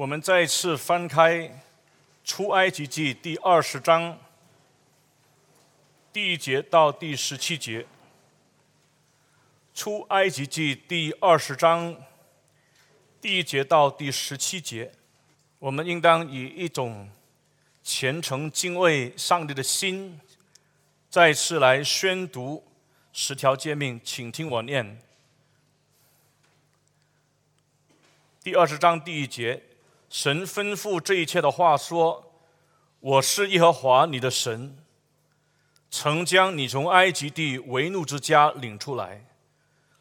[0.00, 1.32] 我们再次翻开
[2.24, 4.18] 《出埃及记》第二十章
[6.10, 7.82] 第一节到第十七节，
[9.74, 11.94] 《出埃及记》第二十章
[13.20, 14.90] 第一节到第十七节，
[15.58, 17.10] 我们应当以一种
[17.82, 20.18] 虔诚敬畏上帝的心，
[21.10, 22.66] 再次来宣读
[23.12, 24.98] 十条诫命，请听我念。
[28.42, 29.62] 第二十章第一节，
[30.10, 32.32] 神吩咐这一切的话说
[32.98, 34.76] ：“我是耶和华你的神，
[35.88, 39.24] 曾将你从埃及地为奴之家领出来。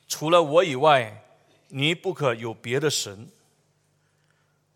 [0.08, 1.24] 除了我以外，
[1.68, 3.30] 你不可有别的神，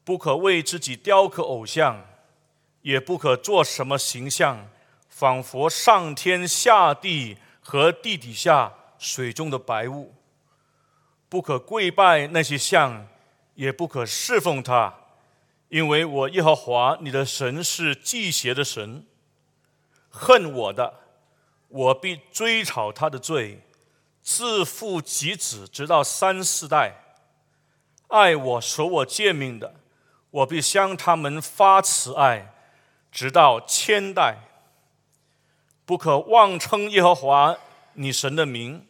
[0.03, 2.05] 不可为自己雕刻偶像，
[2.83, 4.69] 也不可做什么形象，
[5.09, 10.13] 仿佛上天下地和地底下水中的白雾。
[11.27, 13.07] 不可跪拜那些像。”
[13.55, 14.91] 也不可侍奉他，
[15.73, 19.03] 因为我耶和华你的神是祭邪的神。
[20.07, 20.93] 恨我的，
[21.67, 23.59] 我必追讨他的罪，
[24.21, 26.91] 自父及子，直到三四代；
[28.09, 29.73] 爱我、守我诫命的，
[30.29, 32.53] 我必向他们发慈爱，
[33.11, 34.37] 直到千代。
[35.85, 37.57] 不可妄称耶和华
[37.93, 38.85] 你神的名，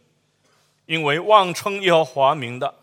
[0.85, 2.75] 因为妄称耶和华名的。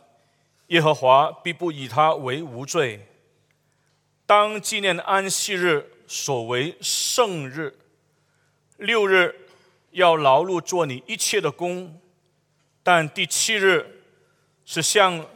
[0.68, 3.06] 耶和华必不以他为无罪。
[4.30, 7.76] 当纪念安息日，所为圣日。
[8.76, 9.34] 六日
[9.90, 12.00] 要劳碌做你一切的工，
[12.84, 14.04] 但第七日
[14.64, 15.26] 是向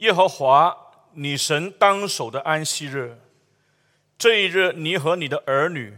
[0.00, 0.76] 耶和华
[1.14, 3.18] 你神当守的安息日。
[4.18, 5.96] 这一日，你和你的儿女、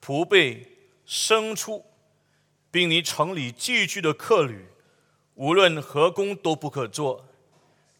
[0.00, 0.68] 仆婢、
[1.04, 1.84] 牲畜，
[2.70, 4.66] 并你城里寄居的客旅，
[5.34, 7.26] 无论何工都不可做。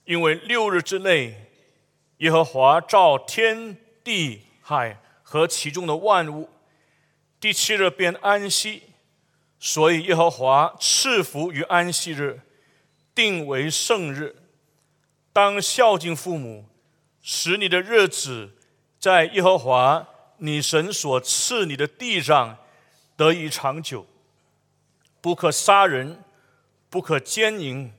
[0.04, 1.43] 因为六日之内，
[2.24, 6.48] 耶和华造天地海和其中的万物，
[7.38, 8.82] 第七日便安息，
[9.58, 12.40] 所以耶和华赐福于安息日，
[13.14, 14.36] 定为圣日。
[15.34, 16.64] 当孝敬父母，
[17.20, 18.52] 使你的日子
[18.98, 20.08] 在耶和华
[20.38, 22.56] 你神所赐你的地上
[23.18, 24.06] 得以长久。
[25.20, 26.24] 不可杀人，
[26.88, 27.92] 不可奸淫，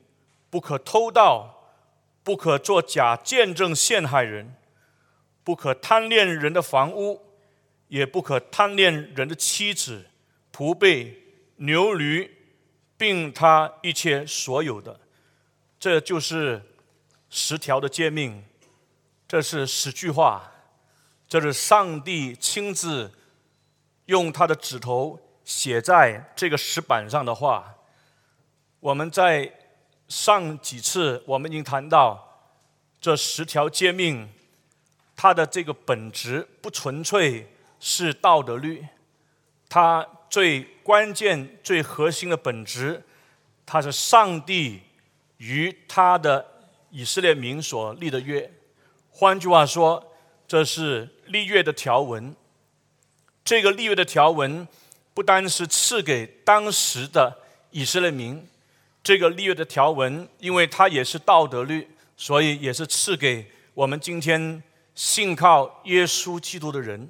[0.50, 1.55] 不可偷盗。
[2.26, 4.56] 不可作假见证陷害人，
[5.44, 7.22] 不可贪恋人的房屋，
[7.88, 10.08] 也不可贪恋人的妻子、
[10.52, 11.22] 仆婢、
[11.58, 12.36] 牛驴，
[12.98, 15.00] 并他一切所有的。
[15.80, 16.64] 这就是
[17.30, 18.44] 十条的诫命，
[19.28, 20.52] 这是十句话，
[21.28, 23.12] 这是上帝亲自
[24.06, 27.76] 用他的指头写在这个石板上的话。
[28.80, 29.54] 我们在。
[30.08, 32.42] 上几次我们已经谈到，
[33.02, 34.30] 这十条诫命，
[35.16, 38.86] 它的这个本质不纯粹是道德律，
[39.68, 43.04] 它最关键、最核心的本质，
[43.66, 44.82] 它是上帝
[45.38, 46.46] 与他的
[46.92, 48.52] 以色列民所立的约。
[49.12, 50.14] 换句话说，
[50.48, 52.36] 这是立约的条文。
[53.44, 54.68] 这个立约的条文，
[55.14, 57.40] 不单是赐给当时的
[57.72, 58.48] 以色列民。
[59.06, 63.46] 这个立约的条文，因为它也是道德律，所以也是赐给
[63.76, 64.64] 我们今天
[64.96, 67.08] 信靠耶稣基督的人。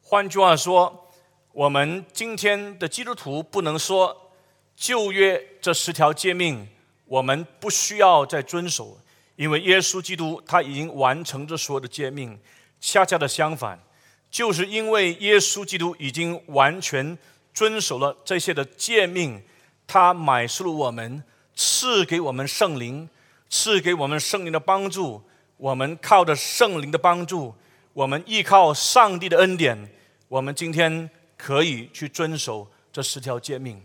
[0.00, 1.10] 换句话说，
[1.50, 4.30] 我们今天的基督徒不能说
[4.76, 6.68] 旧约这十条诫命
[7.06, 8.96] 我们不需要再遵守，
[9.34, 12.38] 因为耶稣基督他已经完成这所有的诫命。
[12.80, 13.80] 恰恰的相反，
[14.30, 17.18] 就是因为耶稣基督已经完全
[17.52, 19.42] 遵守了这些的诫命，
[19.88, 21.24] 他买赎了我们。
[21.54, 23.08] 赐给我们圣灵，
[23.48, 25.22] 赐给我们圣灵的帮助。
[25.56, 27.54] 我们靠着圣灵的帮助，
[27.92, 29.92] 我们依靠上帝的恩典，
[30.26, 33.80] 我们今天可以去遵守这十条诫命。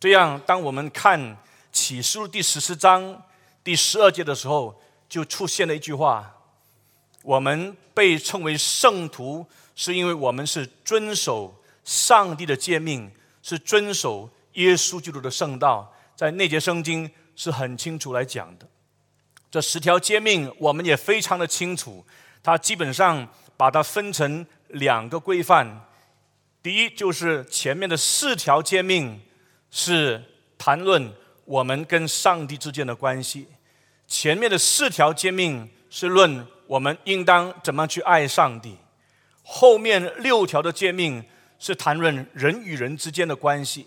[0.00, 1.36] 这样，当我们看
[1.70, 3.22] 启示录第十四章
[3.62, 6.34] 第十二节的时候，就出现了一句话：
[7.22, 9.46] 我们被称为圣徒，
[9.76, 11.54] 是因为我们是遵守
[11.84, 13.08] 上帝的诫命，
[13.40, 15.94] 是遵守耶稣基督的圣道。
[16.18, 18.66] 在那节圣经是很清楚来讲的，
[19.52, 22.04] 这十条诫命我们也非常的清楚。
[22.42, 25.86] 它基本上把它分成两个规范。
[26.60, 29.20] 第一就是前面的四条诫命
[29.70, 30.20] 是
[30.58, 31.12] 谈论
[31.44, 33.46] 我们跟上帝之间的关系，
[34.08, 38.76] 前面的四条诫命是论我们应当怎么去爱上帝，
[39.44, 41.24] 后面六条的诫命
[41.60, 43.86] 是谈论人与人之间的关系，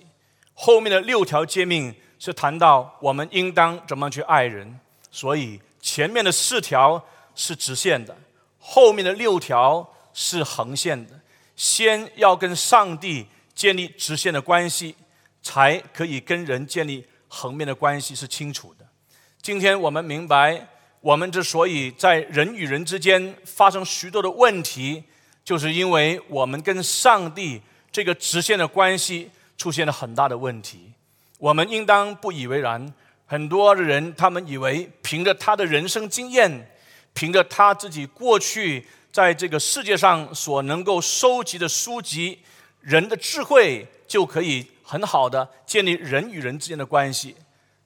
[0.53, 1.93] 后面的六条诫命。
[2.23, 4.79] 是谈到我们应当怎么去爱人，
[5.09, 7.03] 所以前面的四条
[7.33, 8.15] 是直线的，
[8.59, 11.19] 后面的六条是横线的。
[11.55, 13.25] 先要跟上帝
[13.55, 14.95] 建立直线的关系，
[15.41, 18.85] 才可以跟人建立横面的关系，是清楚的。
[19.41, 20.67] 今天我们明白，
[20.99, 25.03] 我们之所以在人与人之间发生许多的问题，
[25.43, 27.59] 就是因为我们跟上帝
[27.91, 30.93] 这个直线的关系出现了很大的问题。
[31.41, 32.93] 我们应当不以为然。
[33.25, 36.69] 很多的人，他们以为凭着他的人生经验，
[37.13, 42.37] 凭着他自己过去在这个世界上所能够收集的书籍、
[42.79, 47.35] 人的智慧，就可以很好的建立人与人之间的关系。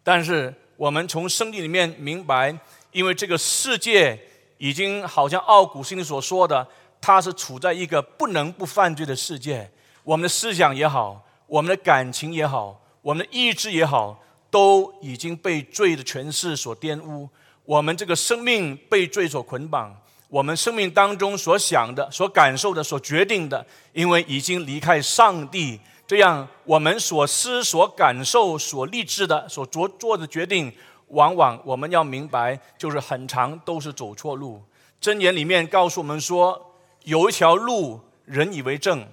[0.03, 2.53] 但是，我们从圣经里面明白，
[2.91, 4.19] 因为这个世界
[4.57, 6.67] 已经好像奥古斯丁所说的，
[6.99, 9.71] 他是处在一个不能不犯罪的世界。
[10.03, 14.19] 我们的思想也好，我们的感情也好，我们的意志也好。
[14.51, 17.27] 都已经被罪的权势所玷污，
[17.65, 19.93] 我们这个生命被罪所捆绑，
[20.29, 30.71] 我们生命当中所想的、所感受的、所决定的，因为已经离开上帝，这样我们所思、所感受、所立志的、所做做的决定，
[31.07, 34.63] 往往我们要明白，就是很长都是走错路。
[35.01, 36.73] 箴言里面告诉我们说，
[37.03, 39.05] 有一条路人以为正，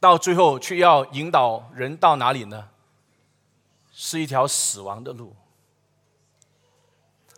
[0.00, 2.68] 到最后却要引导人到哪里呢？
[4.02, 5.36] 是一条死亡的路，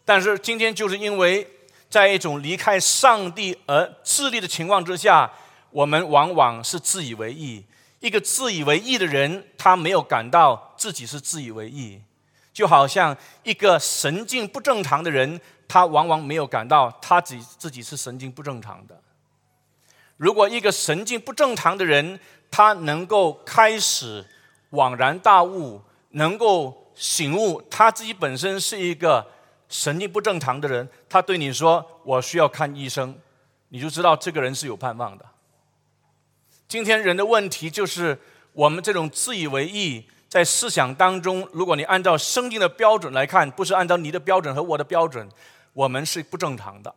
[0.04, 1.44] 但是今天就是因为
[1.90, 5.28] 在一种离开上帝而自立的情况之下，
[5.70, 7.64] 我们往往是自以为意。
[7.98, 12.00] 一个自以为意的人，他没有感到自己是自以为意，
[12.52, 19.02] 就好像一个神经不正常的人，他往往没有感到他自自己是神经不正常的。
[20.16, 22.20] 如果一个神经不正常的人，
[22.52, 24.24] 他能够开始
[24.70, 25.82] 恍然大悟。
[26.12, 29.26] 能够醒悟，他自己本身是一个
[29.68, 33.14] 神经不正常的人，他对你说：“我需要看医生。”
[33.74, 35.24] 你就知道这个人是有盼望的。
[36.68, 38.18] 今天人的问题就是，
[38.52, 45.26] 我们这种自以为意，在思想当中，如果你按照圣经的标准来看，不是按照你的标准和我的标准，
[45.72, 46.94] 我们是不正常的，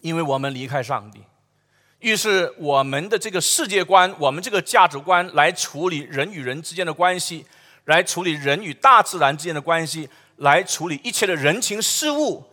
[0.00, 1.22] 因为我们离开上帝。
[1.98, 7.44] 于是，我们的这个世界观，我们这个价值观来处理人与人之间的关系。
[7.88, 10.06] 来处理人与大自然之间的关系，
[10.36, 12.44] 来处理一切的人情事物，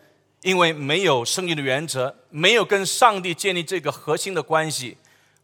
[0.44, 4.96] 因为没有生命的原则，没有跟上帝建立这个核心的关系，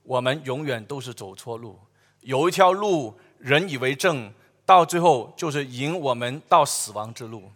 [0.03, 1.77] 我们永远都是走错路。
[2.21, 4.33] 有一条路，人以为正，
[4.65, 7.51] 到最后就是引我们到死亡之路。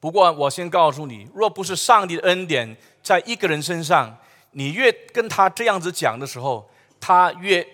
[0.00, 4.18] 不过，我先告诉你，若不是上帝的恩典在一个人身上，
[4.50, 6.68] 你越跟他这样子讲的时候，
[6.98, 7.64] 他越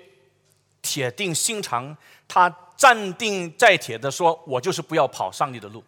[0.83, 1.97] 铁定心肠，
[2.29, 2.55] 他。
[2.81, 5.85] 站定在铁的说：“我就是不要跑上帝的路。”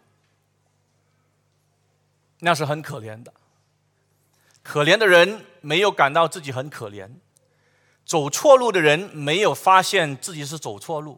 [2.41, 3.33] 那是很可怜的。
[4.61, 7.09] 可怜的人没有感到自己很可怜，
[8.05, 11.17] 走错路的人没有发现自己是走错路。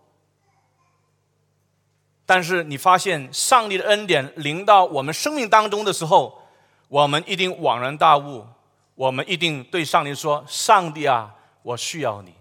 [2.25, 6.41] 但是你发现上帝的恩典临到我们生命当中的时候，
[6.87, 8.47] 我们一定恍然大悟，
[8.95, 12.33] 我们一定对上帝说：“上帝啊，我需要你。”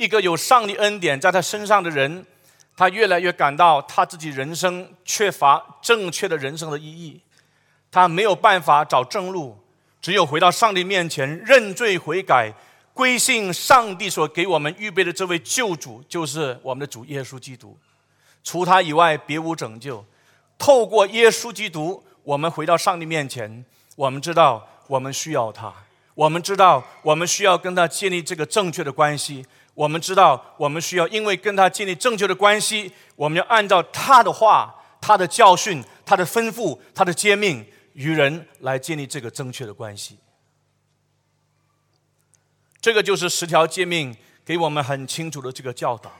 [0.00, 2.24] 一个有上帝恩典在他身上的人，
[2.74, 7.20] 他越来越感到他自己人生缺乏正确的人生的意义，
[7.90, 9.58] 他没有办法找正路，
[10.00, 12.50] 只有回到上帝面前认罪悔改，
[12.94, 17.76] 归信上帝所给我们预备的这位救主，就是我们的主耶稣基督。
[18.42, 20.02] 除他以外，别无拯救。
[20.56, 23.62] 透过耶稣基督，我们回到上帝面前，
[23.96, 25.70] 我们知道我们需要他，
[26.14, 29.44] 我们知道我们需要跟他建立这个正确的关系。
[29.74, 40.18] 我们知道，我们需要因为跟他建立正确的关系，我们要按照他的话、他的教训、他的吩咐、他的诫命，与人来建立这个正确的关系。
[42.80, 46.12] 这个就是十条诫命给我们很清楚的这个教导。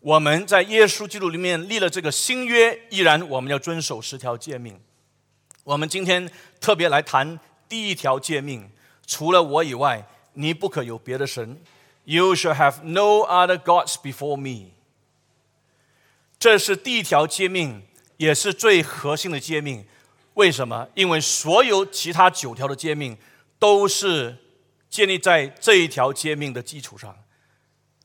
[0.00, 4.80] 我们在耶稣基督里面立了这个新约，依然我们要遵守十条诫命。
[5.64, 6.30] 我们今天
[6.60, 8.70] 特别来谈第一条诫命：
[9.06, 11.60] 除了我以外，你不可有别的神。
[12.08, 14.70] You shall have no other gods before me。
[16.38, 17.82] 这是第一条诫命，
[18.16, 19.86] 也是最核心的诫命。
[20.32, 20.88] 为什么？
[20.94, 23.18] 因为所有其他九条的诫命
[23.58, 24.38] 都是
[24.88, 27.14] 建立在这一条诫命的基础上。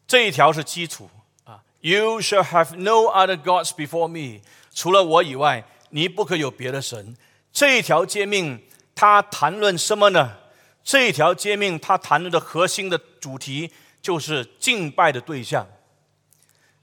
[0.06, 1.10] 这一条是基础
[1.46, 1.64] 啊。
[1.80, 4.42] You shall have no other gods before me。
[4.74, 7.16] 除了我以外，你不可有别的神。
[7.54, 8.62] 这一条诫命，
[8.94, 10.40] 它谈论什么呢？
[10.84, 13.72] 这一条诫命，它谈论的核心的主题。
[14.04, 15.66] 就是敬拜的对象，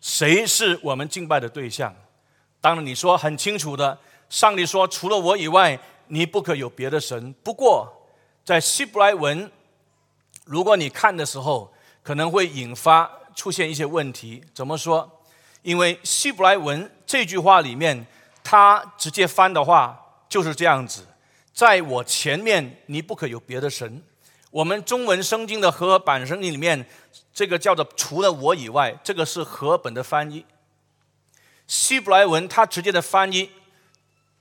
[0.00, 1.94] 谁是我们敬拜的对象？
[2.62, 3.98] 当然，你说很清楚的，
[4.30, 7.32] 上帝说，除了我以外，你不可有别的神。
[7.44, 7.92] 不过，
[8.42, 9.52] 在希伯来文，
[10.46, 11.72] 如果你看的时候，
[12.02, 14.42] 可能会引发出现一些问题。
[14.54, 15.22] 怎么说？
[15.62, 18.06] 因为希伯来文这句话里面，
[18.42, 21.06] 它直接翻的话就是这样子：
[21.52, 24.02] 在我前面，你不可有别的神。
[24.50, 26.84] 我们中文圣经的和合本圣经里面，
[27.32, 30.44] 这个叫做“除了我以外”，这个是和本的翻译。
[31.68, 33.50] 希伯来文它直接的翻译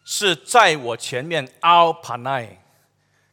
[0.04, 2.58] 是在我前面 “al panai”，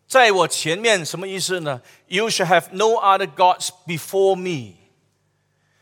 [0.06, 4.74] 在我前面什么意思呢？“You should have no other gods before me。”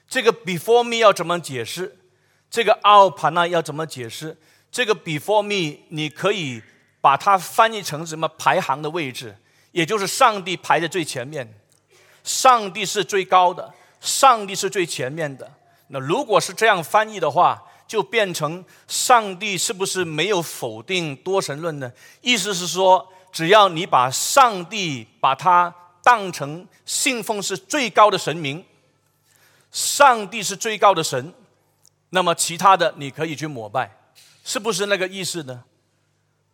[0.09, 1.99] 这个 “before me” 要怎么解释？
[2.49, 4.37] 这个 “al panai” 要怎么解释？
[4.71, 6.63] 这个 “before me” 你可以
[7.01, 9.37] 把它翻译成什么排行的位置？
[9.75, 11.53] 也就是上帝排在最前面，
[12.23, 15.53] 上帝是最高的，上帝是最前面的。
[15.89, 21.93] 那如果是这样翻译的话，就变成上帝是不是没有否定多神论呢？
[22.21, 28.65] 意思是说，只要你把上帝把它当成信奉是最高的神明，
[29.73, 31.35] 上帝是最高的神，
[32.11, 33.91] 那么其他的你可以去膜拜，
[34.45, 35.65] 是不是那个意思呢？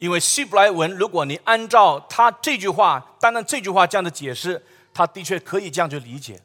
[0.00, 4.64] 因为希伯来文，如果你按照他这句话，单单这句话这样的解释，
[4.95, 6.40] 他的确可以这样去理解：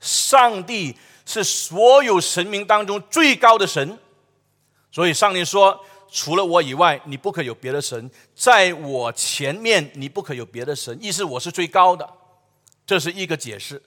[0.00, 3.98] 上帝是所有神明当中最高的神，
[4.92, 10.96] 所以上帝说，除了我以外，你不可有别的神；在我前面，你不可有别的神。
[11.02, 12.08] 意思我是最高的，
[12.86, 13.82] 这是一个解释。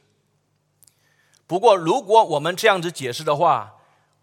[1.48, 3.76] 不过，如果我们这样子解释的话，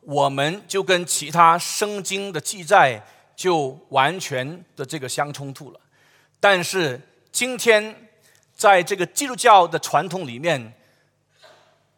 [0.03, 3.03] 我们就跟其他圣经的记载。
[3.35, 5.81] 就完全的这个相冲突了，
[6.39, 7.01] 但是
[7.33, 8.09] 今天
[8.55, 10.73] 在这个基督教的传统里面，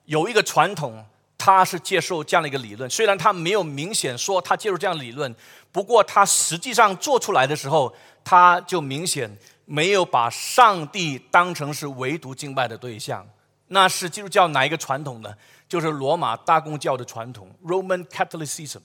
[0.07, 1.05] 有一个传统，
[1.37, 2.89] 他是接受这样的一个理论。
[2.89, 5.35] 虽然他没有明显说他接受这样的理论，
[5.73, 9.37] 不过他实际上做出来的时候，他就明显
[9.67, 13.29] 没有把上帝当成是唯独敬拜的对象。
[13.69, 15.35] 那是基督教哪一个传统呢？
[15.69, 18.81] 就是罗马大公教的传统 （Roman Catholicism），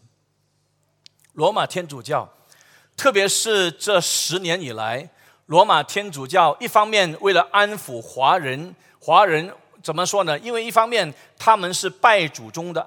[1.34, 2.28] 罗马天主教。
[3.00, 5.10] 特别是这十年以来，
[5.46, 9.50] 罗马天主教一方面为了安抚华人，华人
[9.82, 10.38] 怎么说呢？
[10.40, 12.86] 因为一方面他们是拜祖宗的，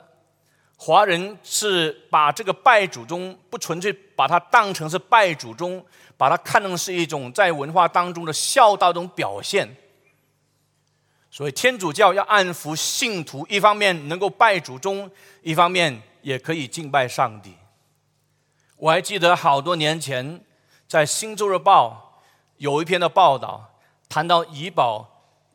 [0.77, 5.83] 华人是把这个拜祖宗不纯粹把它当成是拜祖宗，
[6.19, 9.75] 把它看成是一种在文化当中的孝道中表现。
[11.31, 17.55] 所以天主教要安抚信徒，一方面能够拜祖宗，一方面也可以敬拜上帝。
[18.83, 20.41] 我还记得好多年前，
[20.89, 22.21] 在《新洲日报》
[22.57, 23.71] 有一篇的报道，
[24.09, 25.09] 谈到怡保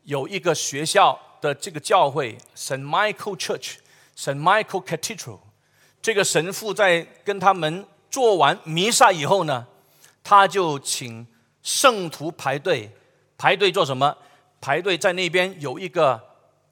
[0.04, 3.74] 有一个学校的这个教会 Saint Michael Church、
[4.16, 5.40] Saint Michael Cathedral，
[6.00, 9.66] 这个神父在跟他们做完弥撒以后呢，
[10.24, 11.26] 他就请
[11.62, 12.90] 圣徒排队，
[13.36, 14.16] 排队做什么？
[14.58, 16.18] 排队在那边有一个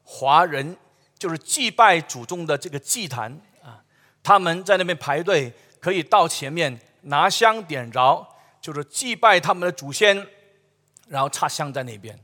[0.04, 0.74] 华人，
[1.18, 3.84] 就是祭拜祖宗的这个祭坛啊，
[4.22, 5.52] 他们在那边排队。
[5.86, 8.26] 可以到前面拿香点着，
[8.60, 10.26] 就是祭拜他们的祖先，
[11.06, 12.18] 然后插香在那边。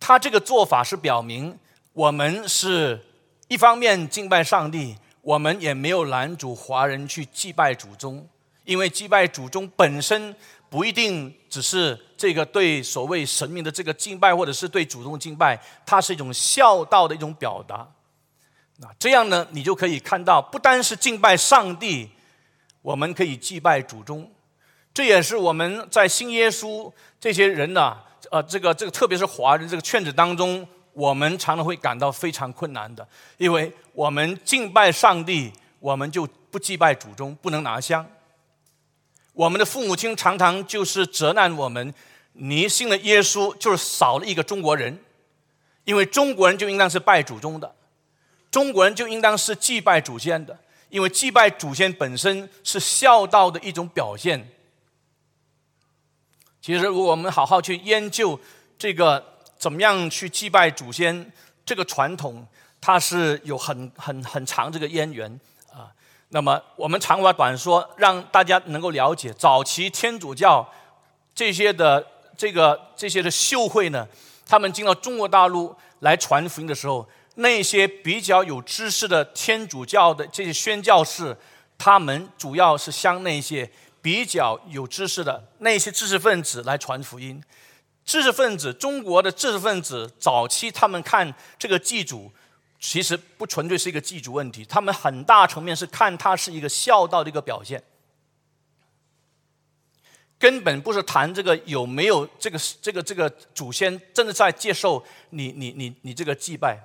[0.00, 1.56] 他这个做法是表明，
[1.92, 3.00] 我们是
[3.46, 8.28] 一方面敬拜上帝，我们也没有拦阻华人去祭拜祖宗，
[8.64, 10.34] 因为祭拜祖宗本身
[10.68, 17.88] 不一定只是这个对所谓神明的这个敬拜，或者是对祖宗敬拜，它是一种孝道的一种表达。
[18.78, 22.10] 那这样呢，你就可以看到，不单是敬拜上帝。
[22.86, 24.30] 我们可以祭拜祖宗，
[24.94, 26.88] 这也是我们在新耶稣
[27.18, 27.98] 这些人呢，
[28.30, 33.04] 呃，这个这个，特别是华人这个圈子当中，我们常常会感到非常困难的，
[33.38, 38.06] 因为我们敬拜上帝，我们就不祭拜祖宗，不能拿香。
[39.32, 41.92] 我们的父母亲常常就是责难我们：
[42.34, 44.96] 你信了耶稣，就是少了一个中国人，
[45.82, 47.74] 因为中国人就应当是拜祖宗的，
[48.48, 50.56] 中国人就应当是祭拜祖先的。
[50.96, 54.50] 因为祭拜祖先本身是孝道的一种表现。
[56.62, 58.40] 其实，如果我们好好去研究
[58.78, 59.22] 这个
[59.58, 61.30] 怎么样去祭拜祖先
[61.66, 62.46] 这个传统，
[62.80, 65.38] 它是有很很很长这个渊源
[65.70, 65.92] 啊。
[66.30, 70.66] 那么，我们长话短说，让大家能够了解早期天主教
[71.34, 72.06] 这些的
[72.38, 74.08] 这个这些的秀会呢，
[74.46, 77.06] 他们进到中国大陆来传福音的时候。
[77.36, 81.36] 那些比较有知识的天主教的这些宣教士，
[81.78, 83.70] 他们主要是向那些
[84.02, 87.42] 比较有知识的那些知识分子来传福音。
[88.04, 92.30] 知识分子，中国的知识分子早期他们看这个祭祖，
[92.78, 97.82] 其实不纯粹是一个祭祖问题，他们很大层面是看它是一个孝道的一个表现。
[100.38, 106.78] 根本不是谈这个有没有这个这个这个祖先真的在接受你你你你这个祭拜，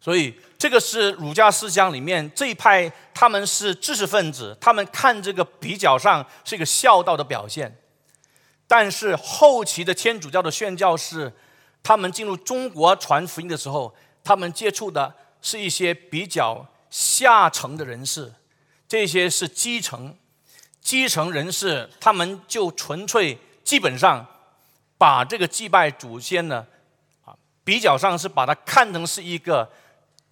[0.00, 7.76] 所以这个是儒家思想里面这一派，他们是知识分子，他们看这个比较上是一个孝道的表现，
[8.68, 11.32] 但是后期的天主教的宣教士，
[11.82, 18.32] 他们进入中国传福音的时候，他们接触的是一些比较下层的人士，
[18.86, 20.16] 这些是基层。
[20.80, 24.24] 基层人士，他们就纯粹基本上
[24.96, 26.64] 把这个祭拜祖先呢，
[27.24, 27.34] 啊，
[27.64, 29.68] 比较上是把它看成是一个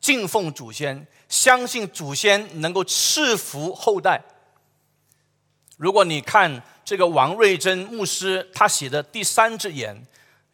[0.04, 4.22] 敬奉祖先，相信祖先能够赐福后代。
[5.78, 10.06] 如果你看这个王瑞珍牧师他写的第三只眼，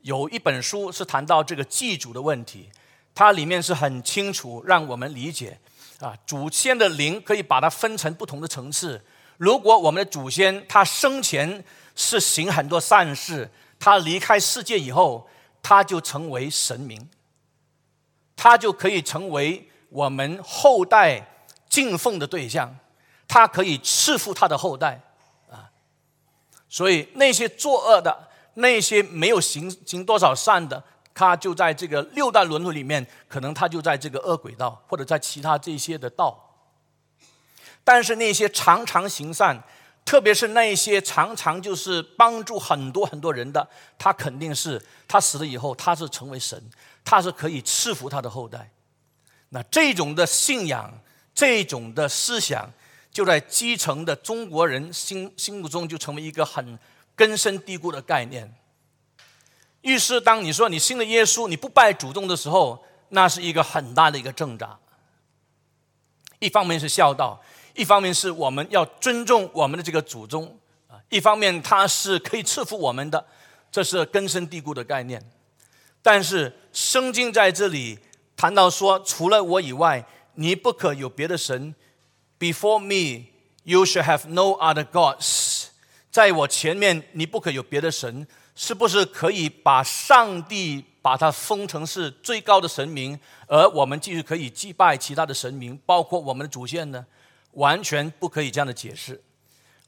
[0.02, 2.68] 有一本书是谈到这个祭祖的问题，
[3.12, 5.58] 它里面是很清楚让我们理解
[5.98, 9.04] 啊，祖先的灵可以把它分成不同的层次。
[9.36, 11.64] 如果我们的祖先他生前
[11.96, 15.28] 是行很多善事，他离开世界以后，
[15.60, 17.08] 他就成为神明，
[18.42, 21.22] 他就可以成为我们后代
[21.68, 22.74] 敬奉的对象，
[23.28, 24.98] 他可以赐福他的后代
[25.50, 25.68] 啊。
[26.66, 30.82] 所以那些作恶的，那些没有行行多少善的，
[31.12, 36.56] 他就在这个六代轮回里面，可能他就在这个恶鬼道，或者在其他这些的道。
[37.84, 39.62] 但是那些常常行善，
[40.04, 46.60] 特别是那一些常常就是帮助很多很多人的，他肯定是他死了以后，他是成为神，
[47.04, 48.70] 他是可以赐福他的后代。
[49.50, 50.92] 那这种的信仰，
[51.32, 52.68] 这种的思想，
[53.12, 56.78] 就在基层的中国人心心目中就成为一个很
[57.14, 58.52] 根深蒂固的概念。
[59.82, 64.76] 于是，当你说你信了耶稣，你不拜祖宗的时候，那是一个很大的一个挣扎。
[66.40, 67.40] 一方面是孝道。
[67.80, 70.54] 一方面是我们要尊重我们的这个祖宗
[70.86, 73.24] 啊，一方面他是可以赐福我们的，
[73.72, 75.18] 这是根深蒂固的概念。
[76.02, 77.98] 但是圣经在这里
[78.36, 81.74] 谈到说，除了我以外，你不可有别的神。
[82.38, 83.28] Before me,
[83.62, 85.68] you shall have no other gods。
[86.10, 88.26] 在我前面，你不可有别的神。
[88.54, 97.06] 是不是可以把上帝把它封成是最高的神明，而我们继续可以祭拜其他的神明，包括我们的祖先呢？
[97.52, 99.22] 完全不可以这样的解释，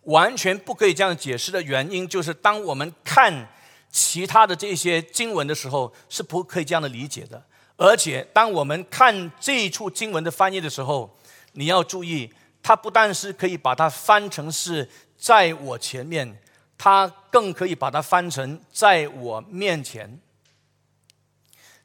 [0.02, 3.48] 完全不可以这样解释的原因就是，当我们看
[3.90, 7.44] 其他的这些经文的时候，是不可以这样的理解的。
[7.76, 11.18] 而且，当我们看这一处经文的翻译的时候，
[11.52, 16.40] 你要注意，它不但是可以把它翻成是在我前面，
[16.78, 20.20] 它更可以把它翻成在我面前，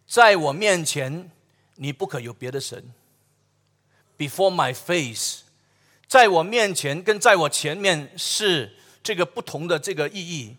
[0.05, 1.31] 在我面前，
[1.75, 2.93] 你不可有别的神。
[4.17, 5.46] Before my face。
[6.07, 10.55] 在我面前跟在我前面是这个不同的这个意义。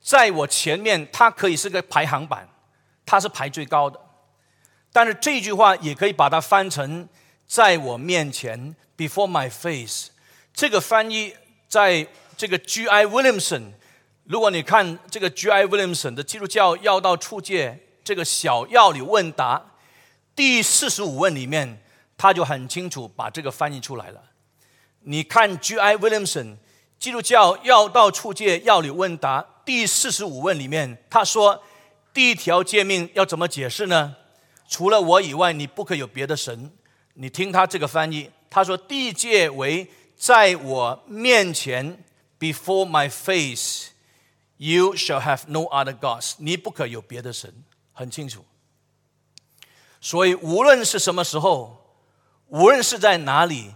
[0.00, 2.48] 在我前面，它可以是个排行榜，
[3.06, 4.00] 它是排最高的。
[4.92, 7.08] 但是这句话也可以把它翻成
[7.46, 10.08] “在我面前 ”（Before my face）。
[10.52, 11.34] 这个翻译
[11.68, 12.06] 在
[12.36, 13.06] 这个 G.I.
[13.06, 13.72] Williamson，
[14.24, 15.66] 如果你看这个 G.I.
[15.66, 17.70] Williamson 的《基督教要道出界》
[18.02, 19.74] 这个小要理问答
[20.34, 21.80] 第四十五问里面，
[22.18, 24.20] 他就很清楚把这个翻译出来了。
[25.04, 25.96] 你看，G.I.
[25.96, 26.44] Williamson
[26.98, 31.64] 《基督教要道处界要理问答》第四十五问里面，他说
[32.14, 34.14] ：“第一条诫命要怎么解释呢？
[34.68, 36.70] 除了我以外，你不可有别的神。”
[37.14, 42.04] 你听他这个翻译，他说：“地界为在我面前
[42.38, 46.34] ，before my face，you shall have no other gods。
[46.38, 47.52] 你不可有别的神。”
[47.92, 48.44] 很清楚。
[50.00, 51.96] 所以，无论是什么时候，
[52.46, 53.74] 无论是在哪里。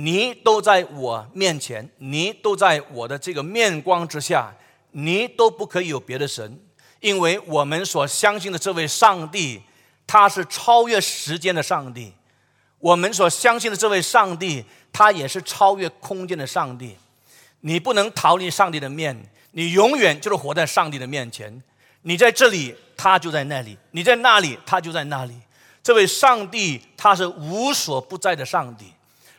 [0.00, 4.54] 你都在我面前，你都在我的这个面光之下，
[4.92, 6.56] 你都不可以有别的神，
[7.00, 9.60] 因为我们所相信的这位上帝，
[10.06, 12.12] 他是超越时间的上帝；
[12.78, 16.96] 我们所相信的这位上帝，他也是超越空间的上帝。
[17.62, 21.60] 你不能逃离上帝的面，你永远就是活在上帝的面前。
[22.02, 25.34] 你在这里，他就在那里；你在那里，他就在那里。
[25.82, 28.92] 这位上帝，他是无所不在的上帝。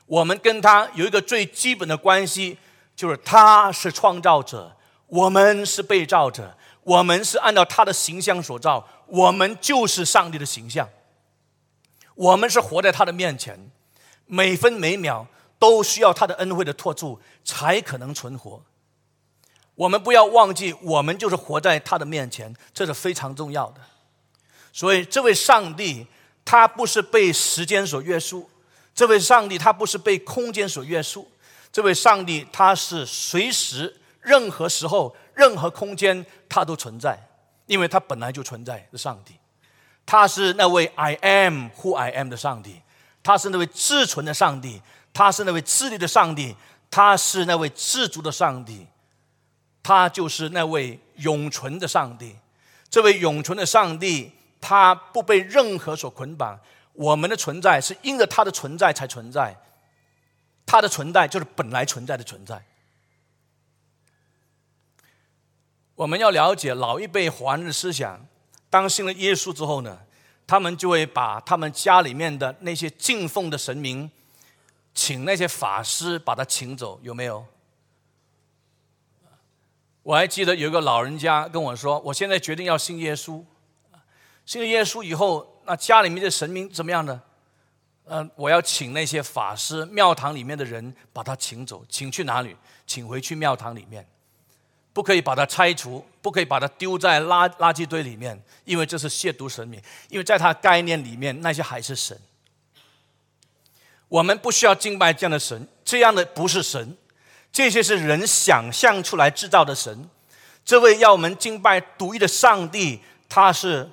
[0.09, 2.57] 我们跟他有一个最基本的关系，
[2.95, 10.89] 就是他是创造者，我们是被造者，我们是按照他的形象所造，我们就是上帝的形象。
[12.15, 13.69] 我们是活在他的面前，
[14.25, 15.27] 每分每秒
[15.59, 18.63] 都需要他的恩惠的托住，才可能存活。
[19.75, 23.81] 我们不要忘记，我们就是活在他的面前，这是非常重要的。
[24.73, 26.07] 所以，这位上帝
[26.43, 28.49] 他不是被时间所约束。
[28.99, 31.25] 这位上帝他不是被空间所约束，
[31.71, 37.17] 这位上帝他是随时任何时候、任何空间，他都存在，
[37.65, 39.35] 因为他本来就存在的上帝。
[40.05, 42.81] 他是那位 I am who I am 的上帝，
[43.23, 44.81] 他是那位至存的上帝，
[45.13, 46.57] 他是那位智力的上帝，
[46.91, 48.85] 他是那位自足的上帝，
[49.81, 52.35] 他就是那位永存的上帝。
[52.89, 56.59] 这位永存的上帝，他不被任何所捆绑。
[56.99, 59.55] 我们的存在是因着他的存在才存在，
[60.65, 62.62] 他的存在就是本来存在的存在。
[65.95, 68.19] 我们要了解老一辈华人的思想，
[68.69, 69.97] 当信了耶稣之后呢，
[70.45, 74.12] 他们就会把他们家里面的那些敬奉的神明，
[74.93, 77.45] 请那些法师把他请走，有没有？
[80.03, 83.41] 我还记得有一个老人家跟我说：“我现在决定要信耶稣，
[84.45, 87.21] 信了耶稣以后。”那家里面的神明怎么样呢？
[88.05, 92.55] 嗯，我要请那些法师、庙堂里面的人把他请走，请去哪里？
[92.88, 94.03] 请回去庙堂里面，
[94.93, 99.79] 不可以把它拆除，不可以把它丢在垃垃圾堆里面，因为这是亵渎神明。
[100.08, 102.19] 因为在他概念里面，那些还是神。
[104.08, 106.97] 我们不需要敬拜这样的神，这样的不是神，
[107.51, 110.10] 这些是人想象出来制造的神。
[110.65, 113.88] 这位要我们敬拜独一的上帝，他是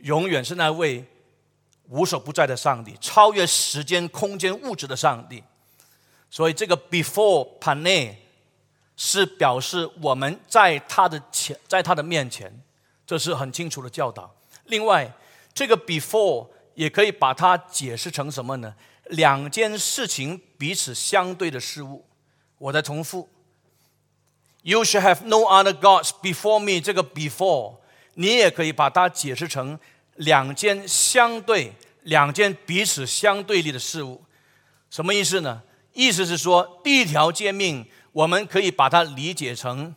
[0.00, 1.02] 永远是那位。
[1.92, 5.44] 无所不在的上帝，超越时间、空间、物质的上帝。
[6.30, 8.14] 所以，这个 before pane
[8.96, 12.50] 是表示我们在他的前，在他的面前，
[13.06, 14.34] 这是很清楚的教导。
[14.64, 15.12] 另外，
[15.52, 18.74] 这个 before 也可以把它解释成什么呢？
[19.08, 22.06] 两件事情彼此相对的事物。
[22.56, 23.28] 我再重复
[24.62, 26.80] ：You should have no other gods before me。
[26.80, 27.74] 这个 before
[28.14, 29.78] 你也可以把它解释成。
[30.22, 34.22] 两件相对、两件彼此相对立的事物，
[34.90, 35.62] 什么意思呢？
[35.92, 39.94] 意思是说，第一条诫命，我们可以把它理解成：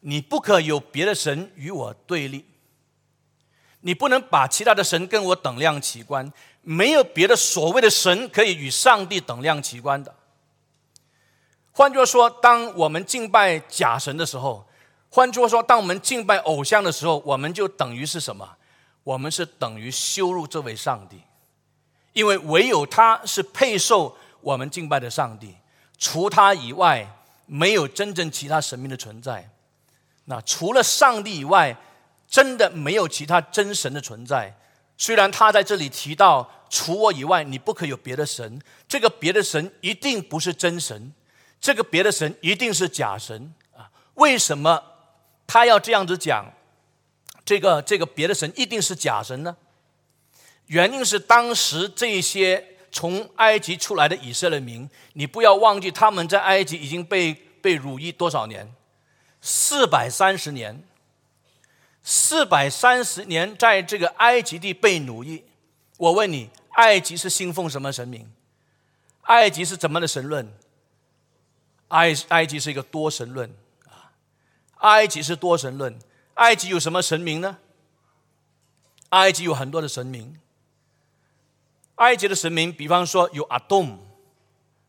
[0.00, 2.44] 你不可有别的神与我对立，
[3.80, 6.30] 你不能把其他的神跟我等量齐观，
[6.62, 10.14] 没有别的所谓的神可以与上帝等量齐观的。
[11.72, 14.66] 换句话说，当我们敬拜假神的时候，
[15.08, 18.56] 换句话说，当我们敬拜偶像的时候，我们就等于是什么？
[19.04, 21.22] 我们是等于羞辱这位上帝，
[22.12, 25.56] 因为唯有他是配受我们敬拜的上帝，
[25.98, 27.06] 除他以外，
[27.46, 29.50] 没有真正其他神明的存在。
[30.26, 31.76] 那除了上帝以外，
[32.28, 34.54] 真的没有其他真神的存在。
[34.96, 41.12] 虽然他在这里提到，除我以外，你不可有别的神，这个别的神一定不是真神，
[41.60, 43.90] 这个别的神一定是假神啊？
[44.14, 44.80] 为什么
[45.46, 46.44] 他要这样子讲？
[47.50, 49.56] 这个这个别的神一定是假神呢？
[50.66, 58.72] 原因是当时这些从埃及出来的以色列民，你不要忘记他们在埃及已经被被辱役多少年？
[59.40, 60.84] 四百三十年。
[62.04, 65.42] 四百三十年在这个埃及地被奴役。
[65.96, 68.30] 我问你，埃及是信奉什么神明？
[69.22, 70.54] 埃及是怎么的神论？
[71.88, 73.52] 埃埃及是一个多神论
[73.88, 74.14] 啊，
[74.76, 75.98] 埃及是多神论。
[76.40, 77.58] 埃及有什么神明呢？
[79.10, 80.40] 埃及有很多的神明。
[81.96, 83.98] 埃及的神明，比方说有阿东，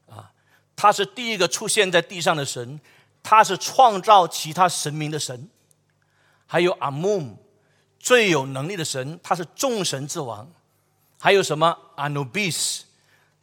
[0.09, 0.31] 啊，
[0.77, 2.79] 他是第一个出现在地上的神，
[3.21, 5.49] 他是创造其他神明的神。
[6.47, 7.37] 还有阿木，
[7.99, 10.49] 最有能力的神，他是众神之王。
[11.19, 12.85] 还有什么阿努比斯，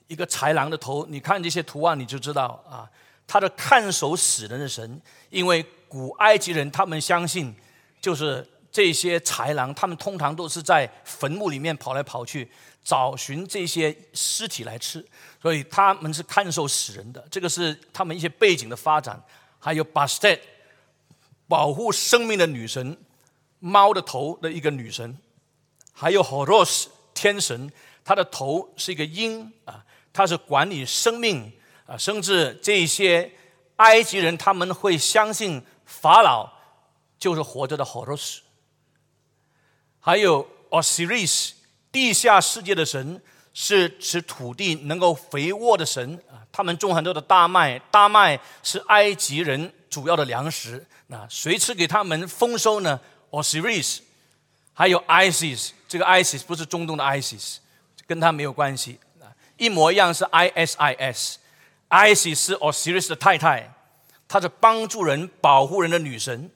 [0.06, 2.88] 一个豺狼的头，你看这些图案你就知道啊，
[3.26, 7.54] 他的看守死人的神，因为古埃及人他们相信。
[8.00, 12.48] 就是这些豺狼，他们通常都是在坟墓里面跑来跑去，
[12.84, 15.04] 找寻这些尸体来吃，
[15.42, 17.26] 所以他们是看守死人的。
[17.30, 19.22] 这个是他们一些背景的发展。
[19.60, 20.38] 还有 Bastet，
[21.48, 22.96] 保护生命的女神，
[23.58, 25.18] 猫的头的一个女神。
[25.92, 27.68] 还有 Horus，天神，
[28.04, 31.52] 他的头是一个鹰啊，他是管理生命
[31.86, 33.32] 啊，甚至这些
[33.76, 36.57] 埃及人他们会相信法老。
[37.18, 38.38] 就是活着的 Horus，
[39.98, 41.52] 还有 Osiris，
[41.90, 43.20] 地下世界的神，
[43.52, 46.46] 是使土地能够肥沃的神啊。
[46.52, 50.86] 他们种很多的大麦，大麦是埃及人主要的粮食。
[51.08, 53.00] 那谁吃给他们丰收呢
[53.30, 53.98] ？Osiris，
[54.72, 57.56] 还有 Isis，这个 Isis 不是中东的 Isis，
[58.06, 59.26] 跟他没有关系啊，
[59.56, 61.36] 一模一样是 Isis。
[61.88, 63.74] Isis 是 Osiris 的太太，
[64.28, 66.50] 她是帮助人、保护人的女神。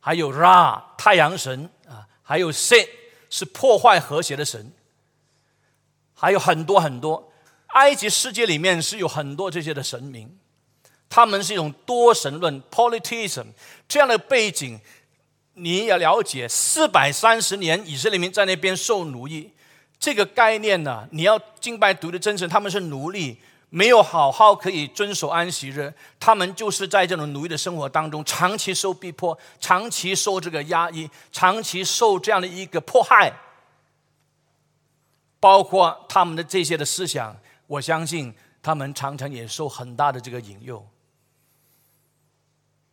[0.00, 2.88] 还有 Ra 太阳神啊，还有 Set
[3.28, 4.72] 是破坏和谐的神，
[6.14, 7.32] 还有很多很多。
[7.68, 10.38] 埃及世界里面是有很多这些的神明，
[11.08, 13.46] 他们是一种多神论 （polytheism）
[13.86, 14.80] 这样的背景。
[15.54, 19.52] 你要了解，四百三十年以色列民在那边受奴役，
[19.98, 23.38] 这个概念呢，你要敬拜独一的真神，他们是奴隶，
[23.70, 33.32] 没有好好可以遵守安息日，他们就是在这种奴役的生活当中，长期受逼迫，长期受这个压抑，长期受这样的一个迫害，
[35.38, 37.36] 包括他们的这些的思想，
[37.68, 40.84] 我相信他们常常也受很大的这个引诱。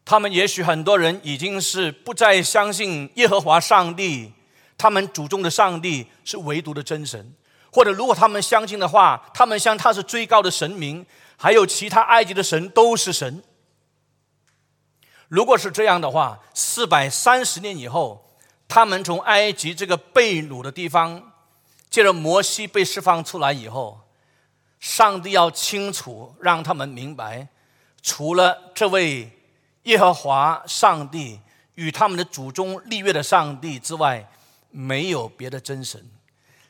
[0.06, 4.32] 他们也许很多人已经是不再相信耶和华上帝，
[4.78, 7.34] 他们祖宗的上帝是唯独的真神，
[7.72, 13.44] 或者如果他们相信的话，他们相他是最高的神明，还有其他埃及的神都是神。
[15.28, 21.34] 如果是这样的话，四百三十年以后，他们从埃及这个被掳的地方，
[21.90, 24.02] 借着摩西被释放出来以后，
[24.80, 27.48] 上帝要清楚让他们明白，
[28.02, 29.32] 除了这位。
[29.84, 31.40] 耶和华上帝
[31.76, 34.30] 与他们的祖宗立约的上帝之外，
[34.70, 36.06] 没有别的真神。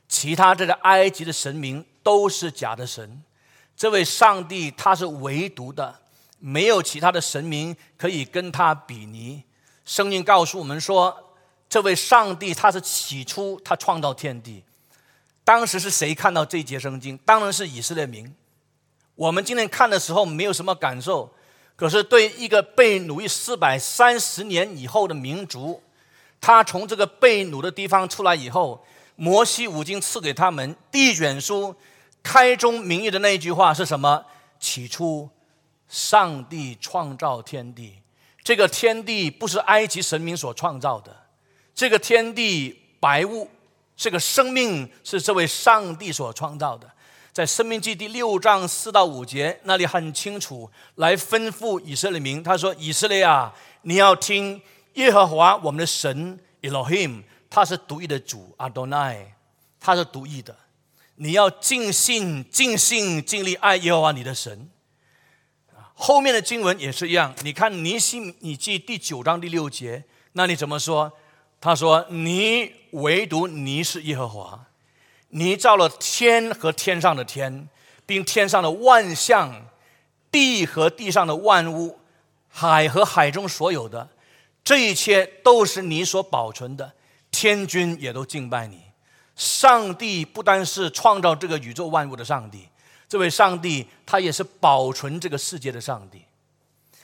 [0.07, 3.23] 其他这个埃及的神明都是假的神。
[3.75, 5.99] 这位上帝他是唯独的，
[6.39, 9.43] 没有其他的神明可以跟他比拟。
[9.85, 11.35] 圣经告诉我们说，
[11.69, 14.63] 这位上帝他是起初他创造天地。
[15.43, 17.17] 当时是谁看到这节圣经？
[17.19, 18.35] 当然是以色列民。
[19.15, 21.33] 我们今天看的时候没有什么感受。
[21.75, 25.83] 可是，对一个被奴役四百三十年以后的民族，
[26.41, 28.83] 他从这个被奴的地方出来以后，
[29.17, 31.75] 摩西五经赐给他们第一卷书
[32.23, 34.23] 开宗明义的那一句话是什么？
[34.59, 35.29] 起初，
[35.89, 37.95] 上帝创造天地。
[38.43, 41.13] 这个天地不是埃及神明所创造的，
[41.75, 43.49] 这个天地白雾，
[43.95, 46.89] 这个生命是这位上帝所创造的。
[47.33, 52.41] 在《生命记》第六章四到五节，那里很清楚来吩咐以色列民。
[52.41, 54.61] 他说：“以色列啊，你要听
[54.93, 59.27] 耶和华我们的神 Elohim，他是独一的主 Adonai，
[59.79, 60.55] 他是独一的。
[61.15, 64.69] 你要尽心、尽心、尽力爱耶和华你的神。”
[65.99, 67.33] 后面的经文也是一样。
[67.43, 71.11] 你看《尼西米记》第九章第六节，那你怎么说？
[71.59, 74.67] 他说：“你唯独你是耶和华。”
[75.29, 77.67] 你造了天和天上的天，
[78.05, 79.65] 并天上的万象，
[80.31, 81.99] 地和地上的万物，
[82.47, 84.09] 海和海中所有的，
[84.63, 86.93] 这一切都是你所保存的。
[87.31, 88.81] 天君也都敬拜你。
[89.35, 92.67] 上帝不单是创造这个宇宙万物的上帝，
[93.07, 96.23] 这位上帝他也是保存这个世界的上帝。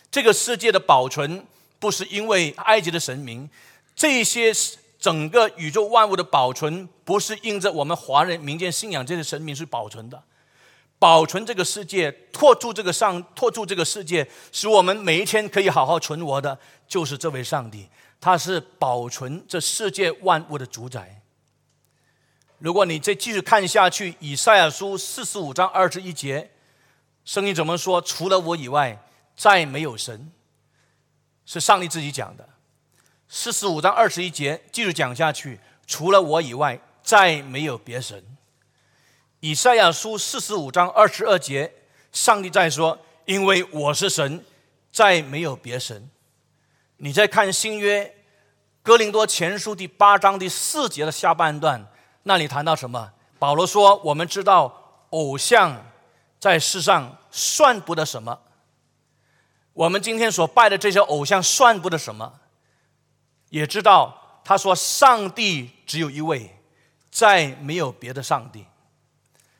[0.10, 1.46] 这个世界的保存
[1.78, 3.48] 不是因为埃及的神明，
[3.96, 4.52] 这些
[5.00, 10.24] 整个宇宙万物的保存，不是因着我们华人民间信仰这些神明是保存的，
[10.98, 16.58] 保存这个世界，托住这个上，托住这个世界，使我们每一天可以好好存活的，
[16.94, 17.90] 就是这位上帝，
[18.22, 21.24] 他是保存这世界万物的主宰。
[22.60, 26.52] 如果你再继续看下去，以赛亚书四十五章二十一节，
[27.26, 28.00] 声音怎么说？
[28.00, 29.04] 除了我以外，
[29.36, 30.32] 再没有神，
[31.48, 32.48] 是上帝自己讲的。
[33.28, 38.24] 四十五章二十一节继续讲下去，除了我以外，再没有别神。
[39.40, 41.74] 以赛亚书四十五章二十二节，
[42.12, 44.46] 上帝在说：“因为我是神，
[44.92, 46.08] 再没有别神。”
[47.04, 48.16] 你再看新约
[48.82, 51.86] 哥林多前书第八章第四节的下半段，
[52.24, 53.12] 那里谈到什么？
[53.38, 55.86] 保罗说：“我们知道偶像
[56.40, 58.40] 在世上算不得什么，
[59.74, 62.40] 我们今天所拜的这些偶像算不得什么。”
[63.52, 66.58] 也知道，他说：“上帝只有一位，
[67.12, 68.66] 再没有别的上帝。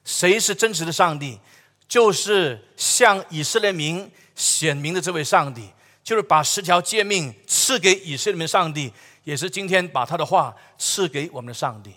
[0.06, 1.42] 谁是真实的上帝？
[1.90, 5.72] 就是向以色列民显明的这位上帝，
[6.04, 8.92] 就是把十条诫命赐给以色列民上帝，
[9.24, 11.94] 也是今天把他的话赐给我们的上帝。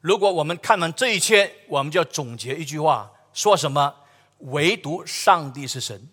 [0.00, 3.94] 如果我们看完这一切，我们就要总结一句话：说什么？
[4.38, 6.08] 唯独上帝是神。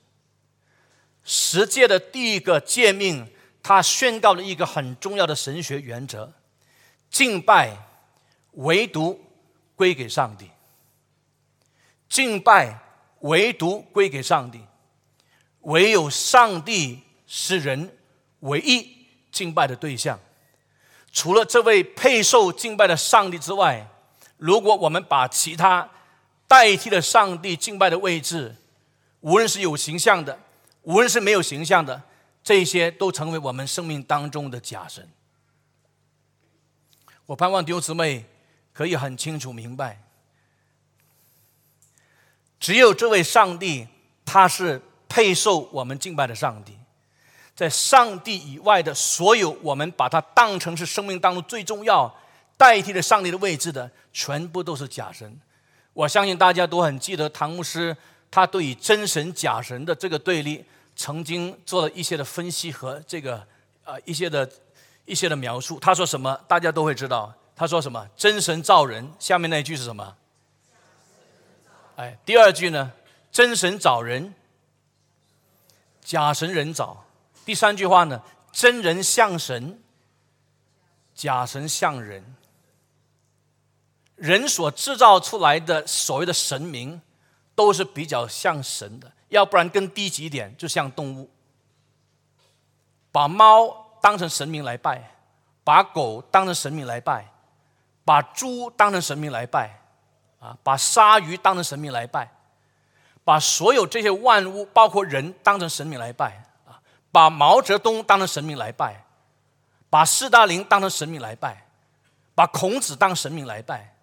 [1.23, 3.29] 十诫的第一个诫命。”
[3.67, 6.31] 他宣告了一个很重要的神学原则：
[7.09, 7.75] 敬拜
[8.51, 9.19] 唯独
[9.75, 10.51] 归给上帝。
[12.07, 12.79] 敬拜
[13.21, 14.61] 唯独归给上帝，
[15.61, 17.97] 唯有上帝是人
[18.41, 20.19] 唯一敬拜的对象。
[21.11, 23.87] 除了这位配受敬拜的上帝之外，
[24.37, 25.89] 如果我们把其他
[26.47, 28.55] 代替了上帝敬拜的位置，
[29.21, 30.39] 无论是有形象的，
[30.81, 32.03] 无论是没有形象的。
[32.43, 35.09] 这些都成为我们生命当中的假神。
[37.25, 38.23] 我盼望弟兄姊妹
[38.71, 40.03] 可以很清楚明白，
[42.59, 43.87] 只有这位上帝，
[44.23, 46.77] 他是配受我们敬拜的上帝。
[47.55, 52.13] 在上帝以外的所有，我们把它当成是生命当中最重要、
[52.57, 55.39] 代替了上帝的位置的，全部都是假神。
[55.93, 57.95] 我相信大家都很记得唐牧师
[58.29, 60.65] 他对于真神假神的这个对立，
[60.97, 63.37] 曾经做了一些的分析和这个
[63.85, 64.49] 啊一些的
[65.05, 65.79] 一些的描述。
[65.79, 66.37] 他说什么？
[66.49, 67.33] 大家都会知道。
[67.55, 68.05] 他说什么？
[68.17, 69.09] 真神造人。
[69.17, 70.17] 下面那一句是什么？
[71.95, 72.91] 哎，第二句呢？
[73.31, 74.33] 真神找人，
[76.01, 77.04] 假神人找。
[77.45, 78.21] 第三句话呢？
[78.51, 79.81] 真人像神，
[81.13, 82.35] 假神像人。
[84.15, 87.01] 人所制造出来的所谓的神明，
[87.53, 91.29] 都是比较像神的，要不然更低级一点，就像动物。
[93.11, 95.11] 把猫当成神明来拜，
[95.63, 97.29] 把狗当成神明来拜，
[98.05, 99.81] 把猪当成神明来拜，
[100.39, 102.31] 啊，把鲨鱼当成神明来拜，
[103.25, 106.41] 把所有这些万物，包括人，当成神明来拜。
[107.15, 109.05] 把毛泽东当成神明来拜，
[109.89, 111.65] 把斯大林当成神明来拜，
[112.35, 113.95] 把孔子当神明来拜。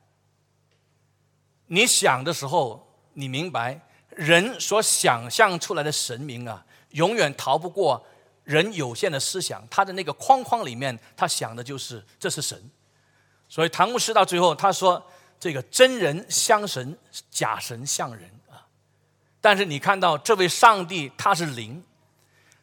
[1.66, 8.02] 你想的时候，你明白，人所想象出来的神明啊，永远逃不过
[8.44, 9.62] 人有限的思想。
[9.68, 12.58] 他的那个框框里面，他想的就是这是神。
[13.46, 15.06] 所以唐牧师到最后他说
[15.38, 16.96] ：“这个真人像神，
[17.30, 18.64] 假神像人啊。”
[19.38, 21.84] 但是你看到这位上帝，他是灵。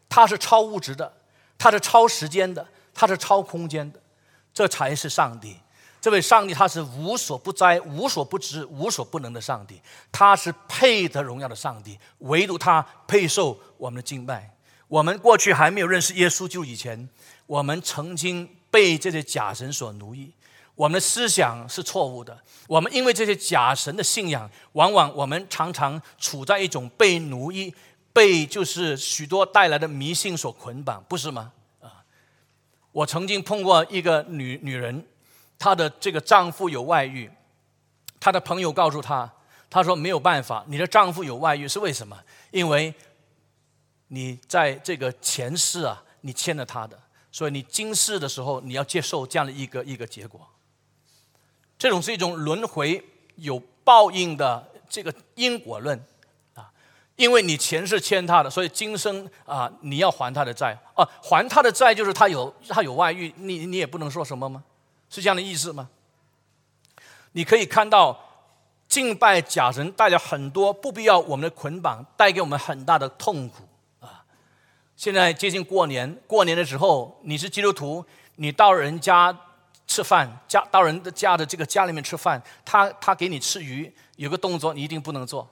[0.10, 1.14] 它是超物质的，
[1.58, 4.02] 它是超时间的，它是超空间的，
[4.54, 5.56] 这才是上帝。
[6.02, 9.82] 这位上帝他是无所不在、无所不知、无所不能的上帝，
[10.14, 14.50] 他是配得荣耀的上帝，唯独他配受我们的敬拜。
[14.88, 17.10] 我们过去还没有认识耶稣就以前，
[17.48, 20.32] 我们曾经被这些假神所奴役，
[20.76, 22.40] 我们的思想是错误的。
[22.68, 27.76] 我们因为这些假神的信仰，往往我们常常处在一种被奴役。
[28.20, 31.54] 被就是许多带来的迷信所捆绑，不是吗？
[31.80, 32.04] 啊，
[32.92, 35.08] 我曾经碰过一个女女人，
[35.58, 37.32] 她的这个丈夫有外遇，
[38.20, 39.32] 她的朋友告诉她，
[39.70, 42.22] 她说没有办法，你的丈夫有外遇是为什么？
[42.52, 42.94] 因为
[44.10, 47.02] 你在这个前世啊，你欠了他的，
[47.32, 50.46] 所以你今世的时候你要接受这样的一个一个结果。
[51.78, 53.02] 这种是一种轮回
[53.38, 55.98] 有报应的这个因果论。
[57.20, 64.64] 因为你前世欠他的，所以今生啊，你要还他的债啊，还他的债就是他有他有外遇，你你也不能说什么吗？
[65.10, 65.90] 是这样的意思吗？
[67.34, 68.18] 你可以看到
[68.88, 73.68] 敬拜假神带来很多不必要我们的捆绑，带给我们很大的痛苦
[74.00, 74.24] 啊！
[74.96, 78.06] 现在接近过年，过年的时候你是基督徒，
[78.38, 79.38] 你到人家
[79.86, 85.46] 吃饭，家到人的家的这个家里面吃饭，他他给你吃鱼，有个动作你一定不能做。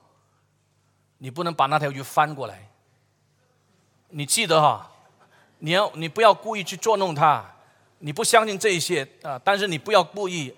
[1.19, 2.69] 你不能把那条鱼翻过来，
[4.09, 4.91] 你记得哈，
[5.59, 7.43] 你要你不要故意去捉弄它，
[7.99, 10.53] 你不相信这一些啊，但是你不要故意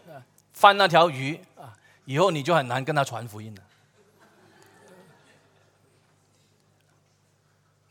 [0.53, 3.63] 翻那条鱼啊，以后你就很难跟他传福音了。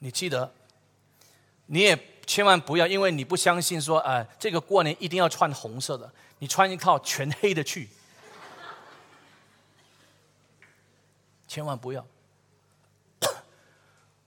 [0.00, 0.52] 你记得，
[1.66, 7.88] 你也千万不要，因为你不相信说啊，这个过年一定要穿红色的，你穿一套全黑的去，
[11.48, 12.06] 千万不要。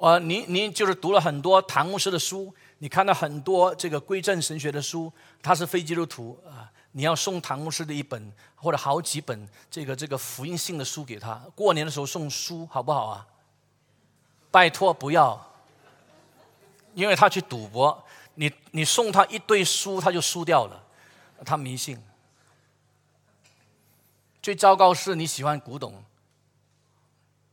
[0.02, 13.28] 呃，您您就是读了很多唐牧师的书，你看到很多这个归正神学的书，他是非基督徒啊，你要送唐牧师的一本或者好几本这个这个福音性的书给他，过年的时候送书好不好啊？
[14.50, 15.40] 拜托不要，
[16.96, 20.84] 因为他去赌博，你你送他一堆书他就输掉了，
[21.46, 21.96] 他迷信。
[24.42, 26.04] 最糟糕是你喜欢古董，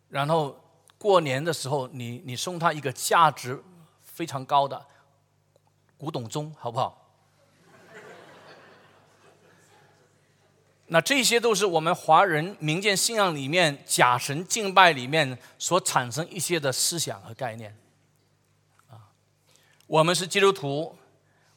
[0.08, 0.58] 然后。
[0.98, 3.62] 过年的时候，你你送他一个价值
[4.02, 4.84] 非常高的
[5.96, 7.06] 古董钟，好不好？
[10.90, 17.76] 那这些都是我们华人民间信仰里面假神敬拜里面所产生一些的思想和概念。
[18.88, 19.12] 啊，
[19.86, 20.96] 我们是基督徒，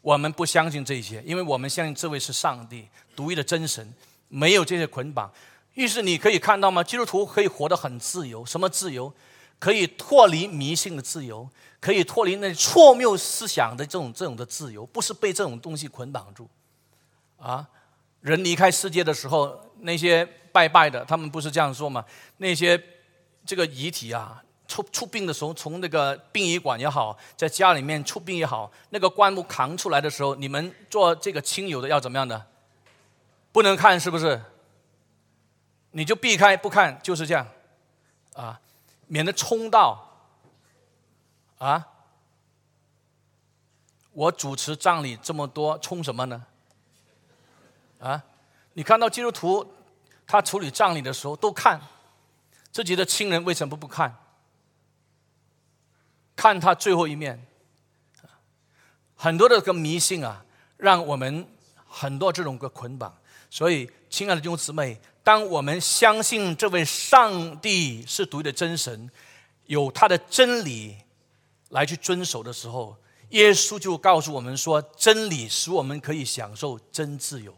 [0.01, 3.93] 我们不相信这些，因为我们相信这位是上帝独一的真神，
[4.27, 5.31] 没有这些捆绑。
[5.75, 6.83] 于是你可以看到吗？
[6.83, 9.13] 基督徒可以活得很自由，什么自由？
[9.61, 11.47] 可以脱离迷信的自由，
[11.79, 16.49] 可以脱离那错谬思想的这种这种的自由，不是被这种东西捆绑住。
[17.37, 17.69] 啊，
[18.21, 22.03] 人离开世界的时候，那些拜拜的，他们不是这样说吗？
[22.37, 22.83] 那些
[23.45, 32.47] 这个遗体啊，出出殡的时候，从那个殡仪馆也好，在家里面出殡也好，那个棺木扛出来的时候，你们做这个亲友的要怎么样的？
[33.51, 34.41] 不能看，是不是？
[35.91, 37.47] 你就避开不看，就是这样，
[38.33, 38.59] 啊。
[39.11, 40.07] 免得冲到，
[41.57, 41.85] 啊？
[44.13, 46.45] 我主持葬礼这么多，冲什么呢？
[47.99, 48.23] 啊？
[48.71, 49.69] 你看到基督徒
[50.25, 51.81] 他处理葬礼的时候都看
[52.71, 54.15] 自己的亲人，为什么不看？
[56.33, 57.45] 看他最后一面。
[59.17, 60.45] 很多的个迷信啊，
[60.77, 61.45] 让我们
[61.85, 63.13] 很多这种个捆绑。
[63.49, 69.09] 所以，亲爱的弟兄姊妹，当我们相信这位上帝是独一的真神，
[69.65, 70.97] 有他的真理
[71.69, 72.97] 来去遵守的时候，
[73.29, 77.55] 耶稣就告诉我们说：真理使我们可以享受真自由。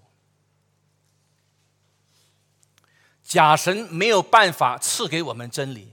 [3.23, 5.89] 假神没有办法赐给我们真理，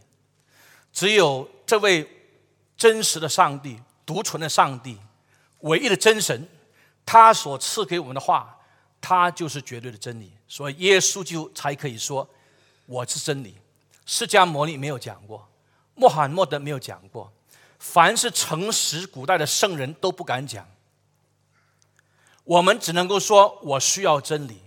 [0.93, 2.07] 只有这位
[2.77, 4.99] 真实的上帝、独存的上帝。
[5.61, 6.49] 唯一的真神，
[7.07, 8.59] 他所赐给我们的话，
[9.01, 10.33] 他就是绝对的真理。
[10.47, 12.29] 所以耶稣就才可以说
[12.87, 13.57] ：“我是真理。”
[14.07, 15.49] 释迦牟尼没有讲过，
[15.95, 17.33] 穆罕默德没有讲过，
[17.79, 20.69] 凡是诚实古代的圣人都不敢讲。
[22.45, 24.61] 我们只能够说：“我需要真理。”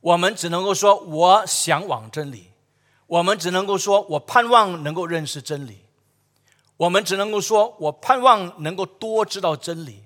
[0.00, 2.50] 我们只能够说：“我向往真理。”
[3.08, 5.80] 我们只能够说：“我盼望能够认识真理。”
[6.76, 10.04] 我们只能够说：“我盼望能够多知道真理。”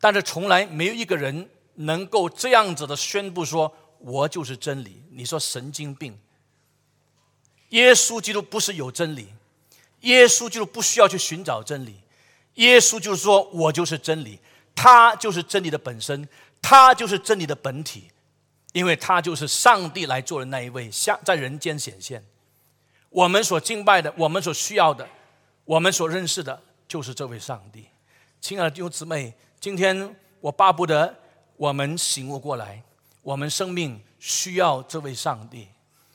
[0.00, 1.48] 但是从来没有一个人
[1.80, 6.18] 能够这样子的宣布说：“我就是真理。”你说神经病？
[7.70, 9.28] 耶稣基督不是有真理，
[10.00, 12.00] 耶稣基督不需要去寻找真理，
[12.54, 14.38] 耶稣就是说我就是真理，
[14.74, 16.28] 他就是真理的本身，
[16.60, 18.10] 他就是真理的本体，
[18.72, 22.24] 因为他就是上帝来做的那一位，像在人间显现。
[23.10, 25.08] 我们所敬拜的，我们所需要的，
[25.64, 27.86] 我们所认识的，就是这位上帝。
[28.40, 29.34] 亲爱的弟兄姊妹。
[29.60, 31.14] 今天我巴不得
[31.60, 32.82] 我们醒悟过来，
[33.20, 35.68] 我们生命需要这位上帝。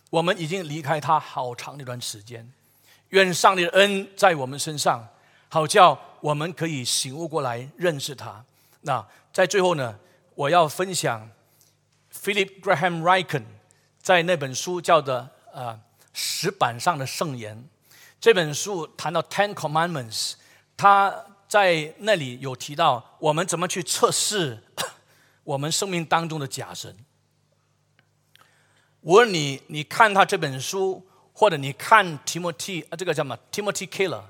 [0.10, 2.52] 我们已经离开他好长一段时间，
[3.10, 5.08] 愿上帝的恩在我们身上，
[5.48, 8.43] 好叫我们可以醒悟过来，认识他。
[8.82, 10.00] 那在最后呢，
[10.34, 11.30] 我要分享
[12.12, 13.43] Philip Graham Ryken
[14.02, 15.80] 在那本书叫做《啊
[16.12, 17.56] 石板上的圣言》
[18.20, 20.34] 这本书谈到 Ten Commandments，
[20.76, 21.14] 他。
[21.48, 24.64] 在那里有提到，我们怎么去测试
[25.46, 26.93] 我们生命当中的假神？
[29.02, 34.24] 无论你你看他这本书，或者你看 Timothy 啊，这个叫什么 Timothy Keller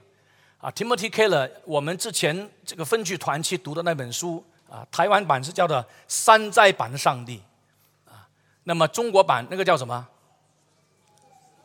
[0.60, 7.42] 啊，Timothy Keller，我们之前这个分剧团去读的那本书啊，台湾版是叫做《山寨版的上帝》
[8.12, 8.28] 啊，
[8.66, 10.08] 那么中国版那个叫什么？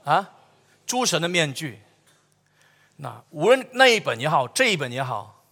[0.05, 0.30] 啊，
[0.86, 1.80] 诸神的面具。
[2.96, 5.42] 那无论那一本也好，这一本也好。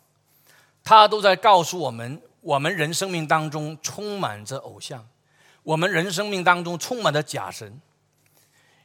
[0.84, 5.06] 他都在告诉我们：我们人生命当中充满着偶像，
[5.62, 7.78] 我们人生命当中充满着假神。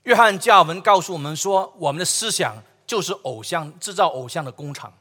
[0.03, 4.93] 约翰加尔文告诉我们说：我们的思想就是偶像制造偶像的工厂。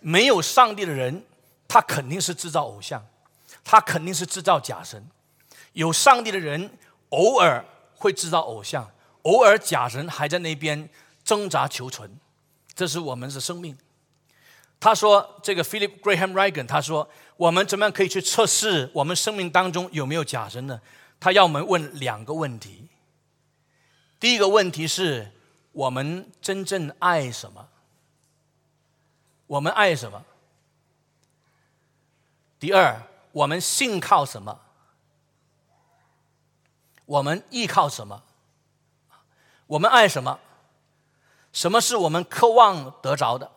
[0.00, 1.24] 没有上帝的人，
[1.66, 3.02] 他肯定是制造偶像，
[3.64, 5.08] 他肯定是制造假神。
[5.72, 6.70] 有上帝的人，
[7.08, 8.90] 偶尔会制造偶像，
[9.22, 10.90] 偶尔假神还在那边
[11.24, 12.18] 挣扎求存。
[12.74, 13.78] 这是我们的生命。
[14.78, 20.80] 他说：“这个 Philip Graham Regan，他说，我们怎么样可以去测试我们生命当中有没有假神呢？
[21.20, 22.88] 他要我们问两个问题。
[24.18, 25.32] 第一个问题是
[25.72, 27.68] 我们真正爱什么？
[29.46, 30.24] 我们爱什么？
[32.58, 34.60] 第二，我们信靠什么？
[37.04, 38.22] 我们依靠什么？
[39.66, 40.40] 我们爱什么？
[41.52, 43.52] 什么是我们渴望得着的？”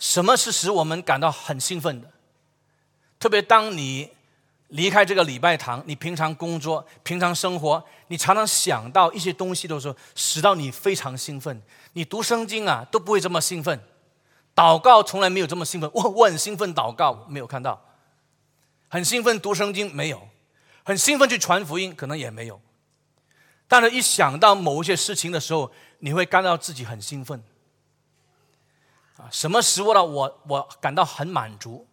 [0.00, 2.10] 什么是使我们感到很兴奋的？
[3.20, 4.10] 特别当你
[4.68, 11.60] 离开这个礼拜堂，你平常工作、平常生活，你常常想到一些东西的时候，使到你非常兴奋。
[11.92, 13.78] 你读圣经啊，都不会这么兴奋；
[14.54, 15.90] 祷告从来没有这么兴奋。
[15.92, 17.78] 我我很兴奋祷告，没有看到；
[18.88, 20.18] 很兴奋读圣经，没有；
[20.82, 22.58] 很兴奋去传福音，可能也没有。
[23.68, 27.44] 但是，一想到某一些事情的时候，你会感到自己很兴奋。
[29.30, 31.86] 什么使我的我我感到很满足？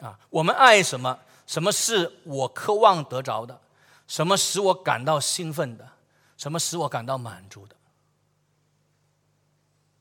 [0.00, 1.18] 啊，我们爱什么？
[1.46, 3.60] 什么是我渴望得着的？
[4.06, 5.92] 什么使我感到兴奋的？
[6.36, 7.76] 什么使我感到满足的？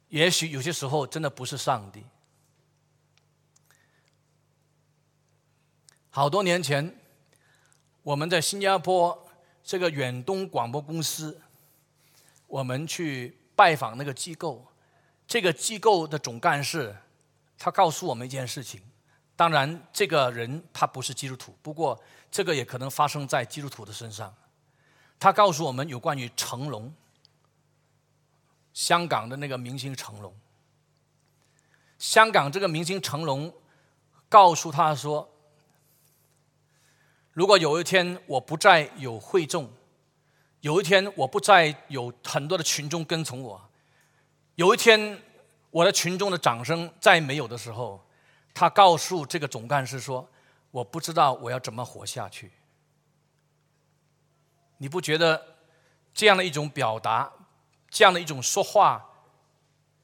[0.08, 2.04] 也许有些时候真的不是上帝。
[6.10, 6.96] 好多年前，
[8.04, 9.28] 我们在新加坡
[9.64, 11.42] 这个远东广播公司，
[12.48, 14.66] 我们去拜访那个机构。
[15.28, 16.96] 这个机构的总干事，
[17.58, 18.82] 他告诉我们一件事情。
[19.36, 22.00] 当然，这个人他不是基督徒，不过
[22.30, 24.34] 这个也可能发生在基督徒的身上。
[25.20, 26.94] 他告诉我们有关于成龙，
[28.74, 30.34] 香港的那个明星成龙。
[31.98, 33.52] 香港这个明星成龙
[34.30, 35.30] 告诉他说
[37.32, 39.72] ：“如果有一天我不再有会众，
[40.60, 43.70] 有一天我不再有很多的群众跟从我，
[44.56, 45.20] 有一天
[45.72, 48.04] 我的群众的掌声再没有的时候，
[48.54, 50.30] 他告诉这个总干事说
[50.70, 52.52] ：‘我不知道我要怎么活下去。’
[54.78, 55.56] 你不觉得
[56.14, 57.32] 这样的一种表达，
[57.90, 59.04] 这样的一种说话，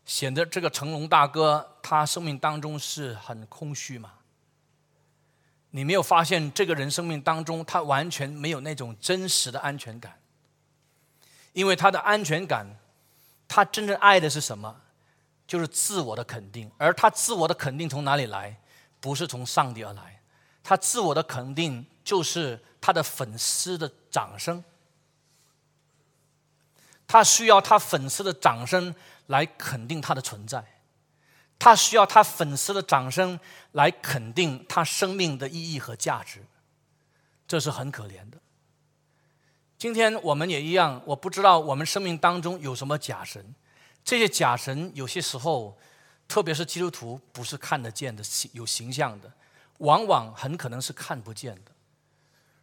[0.05, 4.13] 显得这个成龙大哥他生命当中是很空虚吗？
[5.71, 10.19] 你没有发现这个人生命当中他完全没有那种真实的安全感？
[11.53, 12.65] 因为他的安全感，
[13.49, 14.79] 他真正爱的是什么？
[15.45, 16.71] 就是自我的肯定。
[16.77, 18.55] 而他自我的肯定从哪里来？
[19.01, 20.21] 不是从上帝而来，
[20.63, 24.63] 他自我的肯定就是他的粉丝的掌声。
[27.07, 28.93] 他需要他粉丝的掌声
[29.27, 30.63] 来肯定他的存在，
[31.57, 33.39] 他需要他粉丝的掌声
[33.71, 36.45] 来肯定他生命的意义和价值。
[37.47, 38.37] 这是很可怜的。
[39.79, 43.55] 今天我们也一样，我不知道我们生命当中有什么假神，
[44.03, 45.77] 这些假神有些时候，
[46.27, 48.21] 特别是基督徒不是看得见的、
[48.51, 49.31] 有形象的，
[49.77, 51.71] 往往很可能是看不见的。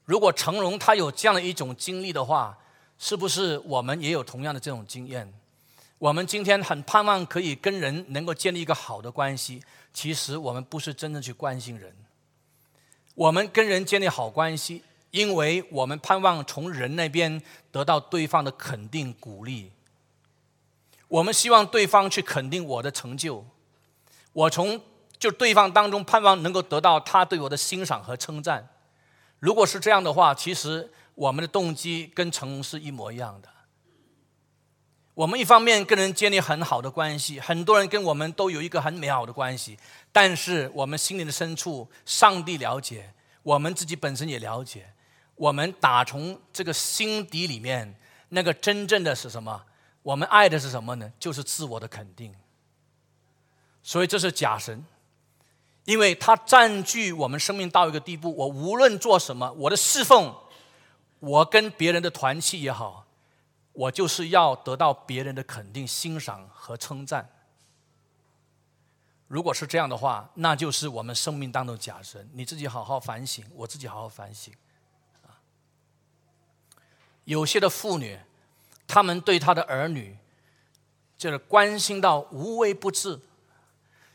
[0.05, 2.59] 如果成龙他有这样的一种经历的话，
[2.99, 5.33] 是不是我们也有同样的这种经验？
[5.97, 9.63] 我们今天很盼望可以跟人能够建立一个好的关系，
[9.95, 11.97] 其实我们不是真正去关心人，
[13.15, 14.83] 我们跟人建立好关系。
[15.17, 17.41] 因为我们盼望从人那边
[17.73, 19.73] 得到对方的肯定鼓励，
[21.09, 23.43] 我们希望对方去肯定我的成就，
[24.35, 24.79] 我从
[25.19, 28.69] 就对方当中盼望能够得到他对我的欣赏和称赞。
[29.39, 33.49] 如果是这样的话，其实我们的动机跟成龙是一模一样的。
[35.15, 39.79] 我们一方面跟人建立很好的关系，很多人跟我们都有一个很美好的关系，
[40.13, 44.93] 但是我们心灵的深处，上帝了解，我们自己本身也了解。
[45.37, 47.95] 我们打从这个心底里面，
[48.31, 49.65] 那个真正的是什么？
[50.03, 51.13] 我们爱的是什么呢？
[51.19, 52.35] 就是自我的肯定。
[53.83, 54.85] 所以这是假神，
[55.85, 60.35] 因为他占据我们生命到一个地步，我无论做什么，我的侍奉，
[61.21, 63.07] 我跟别人的团契也好，
[63.73, 67.31] 我就是要得到别人的肯定、欣赏和称赞。
[69.29, 72.29] 如果是这样的话，那就是我们生命当中假神。
[72.33, 74.55] 你自己好好反省，我自己好好反省。
[77.27, 78.19] 有些的妇女，
[78.89, 80.17] 他们对他的儿女，
[81.19, 83.21] 就是关心到无微不至。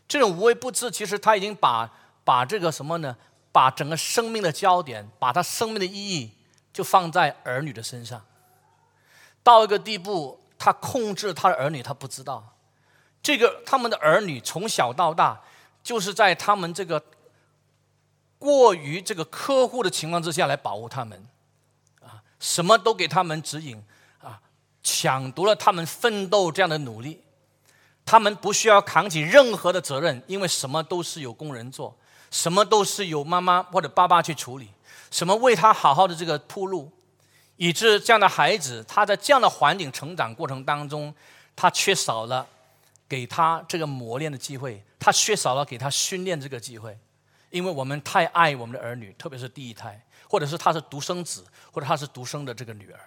[0.08, 1.90] 这种无微不至，其实他已经把
[2.24, 3.16] 把这个什么呢？
[3.52, 6.32] 把整个生命的焦点，把他生命的意义，
[6.72, 8.26] 就放在儿女的身上。
[9.44, 12.56] 到一个地步，他控制他的儿女，他不知道。
[13.22, 15.42] 这个他们的儿女从小到大，
[15.84, 17.04] 就是在他们这个
[18.40, 21.28] 过于这个呵护的情况之下来保护他们。
[22.42, 23.82] 什么都给他们指引，
[24.20, 24.42] 啊，
[24.82, 27.22] 抢夺了他们奋斗这样的努力，
[28.04, 31.96] 他们不需要扛起任何的责任，因为什么都是有工人做，
[32.32, 34.72] 什么都是有妈妈或者爸爸去处理，
[35.12, 36.92] 什么为他好好的这个铺路，
[37.58, 41.14] 以致这样的孩子他在这样的环境成长过程当中，
[41.56, 42.48] 他缺少了
[43.08, 46.98] 给他这个磨练的机会，他缺少了给他训练这个机会，
[47.52, 50.04] 因为我们太爱我们的儿女，特别是第一胎。
[50.32, 53.00] 或者是他是独生子，或者他是独生的这个女儿，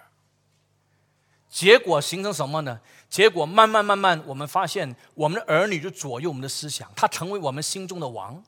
[1.49, 2.79] 结果形成什么呢？
[3.09, 8.43] 结果慢慢慢慢，我们发现我们的儿女就左右我们的思想，他成为我们心中的王。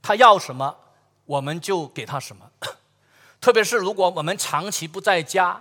[0.00, 0.76] 他要什么，
[1.24, 2.52] 我们就给他什么。
[3.40, 5.60] 特别是如果我们长期不在家，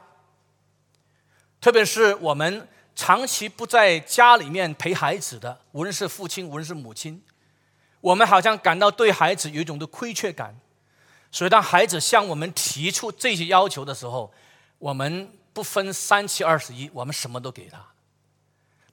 [1.60, 7.24] 特别是我们长期不在家里面陪孩子的，无论是父亲，无论是母亲，
[8.00, 10.56] 我们好像感到对孩子有一种的亏缺感。
[11.34, 14.32] 所以，当孩子向我们提出这些要求的时候，
[14.78, 17.84] 我们不分三七二十一，我们什么都给他。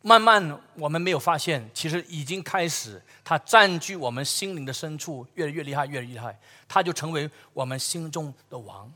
[0.01, 8.91] 慢慢，我们没有发现，其实已经开始，他占据我们心灵的深处，越来越厉害，越来越厉害，他就成为我们心中的王。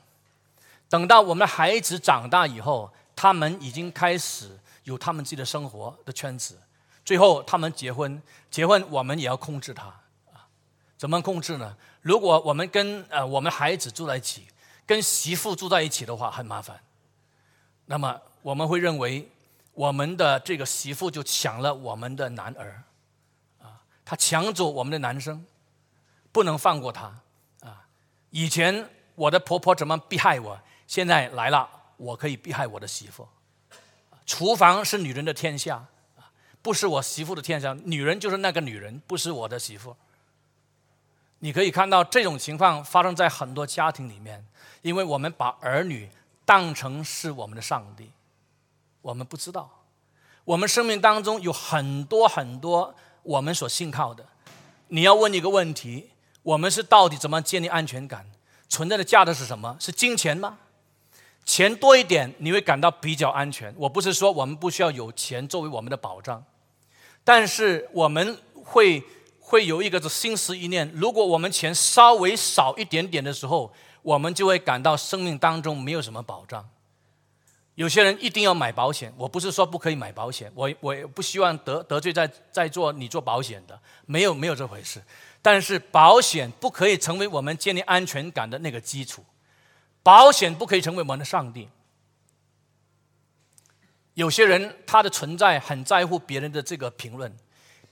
[0.88, 6.58] 等到我们的孩子长大以后，他们已经开始有他们自己的生活的圈子，
[7.04, 9.94] 最后他们结婚，结婚我们也要控制他？
[10.96, 11.76] 怎么控制呢？
[12.02, 14.46] 如果我们跟呃我们孩子住在一起，
[14.86, 16.80] 跟媳妇住在一起的话，很麻烦。
[17.86, 19.28] 那么我们会认为，
[19.72, 22.82] 我们的这个媳妇就抢了我们的男儿，
[23.60, 25.44] 啊，他抢走我们的男生，
[26.32, 27.12] 不能放过他
[27.60, 27.86] 啊！
[28.30, 33.28] 以前我的婆婆怎么逼害我，现在来了，我可以逼害我的媳妇。
[34.24, 35.84] 厨房是女人的天下，
[36.62, 39.94] 不是我媳妇的天下，女人就是那个女人，不是我的媳妇。
[41.44, 44.42] 你可以看到这种情况发生在很多家庭里面，
[44.80, 46.08] 因为我们把儿女
[46.46, 48.10] 当成是我们的上帝，
[49.02, 49.68] 我们不知道，
[50.46, 54.24] 我们生命当中有很多很多我们所信靠的。
[54.88, 56.08] 你要问一个问题：
[56.42, 58.24] 我们是到底怎么建立安全感？
[58.70, 59.76] 存在的价值是什么？
[59.78, 60.56] 是金钱吗？
[61.44, 63.70] 钱多一点，你会感到比较安全。
[63.76, 66.42] 我不是说我们不需要有钱作为我们的保障，
[67.22, 69.04] 但是我们会
[69.54, 76.68] 会有一个是心思一念：如果我们钱稍微少一点点的时候，我们就会感到生命当中没有什么保障。
[77.76, 85.00] 有些人一定要买保险，我不是说不可以买保险，我我不希望得得罪在在做你做保险的，没有没有这回事。
[85.40, 89.24] 但是保险不可以成为我们建立安全感的那个基础。
[90.02, 91.68] 保险不可以成为我们的上帝。
[94.14, 97.32] 有些人他的存在很在乎别人的这个评论，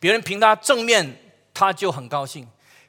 [0.00, 1.16] 别人评他正面
[1.62, 2.48] 他就很高兴，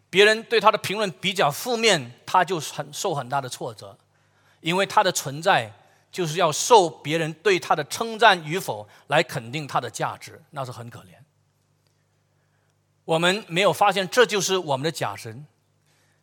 [0.10, 3.96] 别人对他的评论比较负面，他就很受很大的挫折，
[4.62, 5.72] 因为他的存在
[6.12, 11.14] 就是要受别人对他的称赞与否来肯定他的价值，那是很可怜。
[13.06, 15.46] 我们没有发现这就是我们的假神。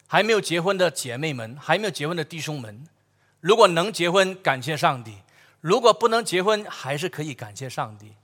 [0.08, 2.84] 还没有结婚的姐妹们，还没有结婚的弟兄们，
[3.38, 5.22] 如果能结婚，感谢上帝；
[5.60, 8.16] 如果不能结婚，还是可以感谢上帝。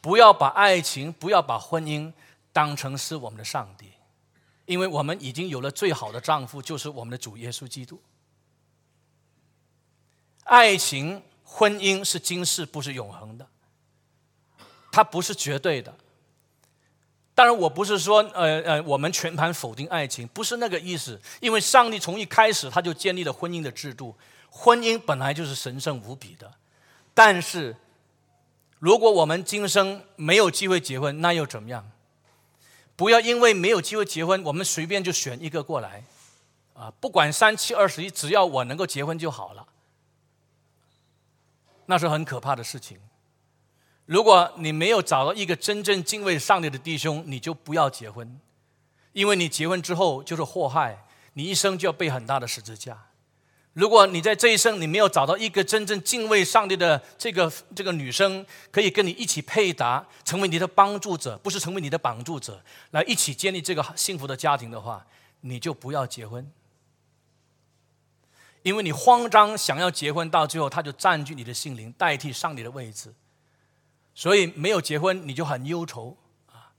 [0.00, 2.12] 不要把爱情，不要把婚姻
[2.58, 3.92] 当成是我们的上帝，
[4.66, 8.02] 因为我们已经有了最好的丈夫，就是我们的主耶稣基督。
[10.42, 13.46] 爱情、婚姻是今世，不是永恒的，
[14.90, 15.94] 它不是绝对的。
[17.32, 21.20] 当然，我不是说，呃呃，我们全盘否定爱情，不是那个意思。
[21.40, 24.16] 因为上帝从一开始他就建立了婚姻的制度，
[24.50, 26.52] 婚姻本来就是神圣无比的。
[27.14, 27.76] 但是，
[28.80, 31.88] 如果我们今生没有机会结婚，那又怎么样？
[32.98, 36.02] 不要因为没有机会结婚，我们随便就选一个过来，
[36.74, 39.68] 啊，不管三七二十一，只要我能够结婚就好了，
[41.86, 42.98] 那是很可怕的事情。
[44.04, 48.40] 如果你没有找到一个真正敬畏上帝的弟兄，你就不要结婚，
[49.12, 53.07] 因为你结婚之后就是祸害，你一生就要背很大的十字架。
[53.78, 62.60] 如果你在这一生你没有找到一个真正敬畏上帝的这个这个女生，可以跟你一起配搭，成为你的帮助者，不是成为你的绑助者，
[62.90, 65.06] 来一起建立这个幸福的家庭的话，
[65.42, 66.50] 你就不要结婚，
[68.62, 73.14] 因为你慌张想要结婚，到最后他就占据你的心灵，代替上帝的位置。
[74.12, 76.16] 所以没有结婚你就很忧愁
[76.46, 76.74] 啊，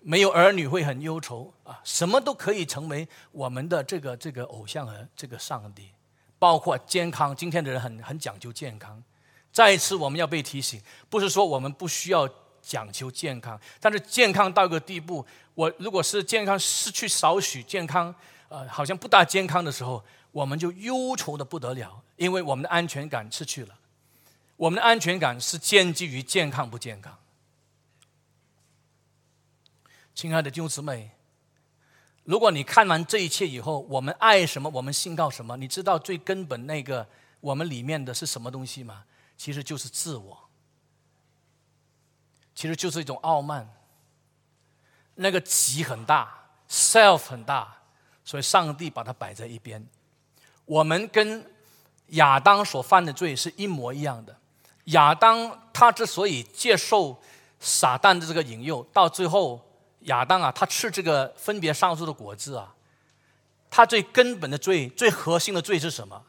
[0.00, 1.53] 没有儿女会很忧愁。
[1.64, 5.90] 啊，什么都可以成为我们的这个这个偶像和这个上帝，
[6.38, 7.34] 包括健康。
[7.34, 9.02] 今天的人很很讲究健康，
[9.50, 12.28] 再一次我们要被提醒，不是说我们不需要
[12.60, 18.14] 讲求健康，但是健康到一个地步，我如果是健康失去少许健康，
[18.48, 23.74] 呃，好像不大健康的时候，我们就忧愁的不得了，因为我们的安全感失去了。
[24.56, 27.18] 我们的安全感是建基于健康不健康。
[30.14, 31.10] 亲爱的弟兄姊妹，
[32.24, 35.56] 如果你看完这一切以后，我们爱什么，我们信靠什么？
[35.56, 37.06] 你知道最根本那个
[37.40, 39.04] 我们里面的是什么东西吗？
[39.36, 40.48] 其实就是自我，
[42.54, 43.68] 其实就是一种傲慢。
[45.16, 47.76] 那个己很大，self 很大，
[48.24, 49.86] 所以上帝把它摆在一边。
[50.64, 51.44] 我们跟
[52.08, 54.36] 亚当所犯的罪是一模一样的。
[54.86, 57.20] 亚当他之所以接受
[57.60, 59.63] 撒旦的这个引诱，到最后
[60.04, 62.74] 亚当啊，他吃这个分别上述的果子啊，
[63.70, 66.22] 他最根本的罪、最核心的罪是什么？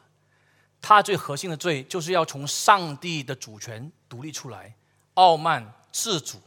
[0.80, 4.74] 他最核心的罪就是要从上帝的主权独立出来，
[5.14, 6.40] 傲慢自主，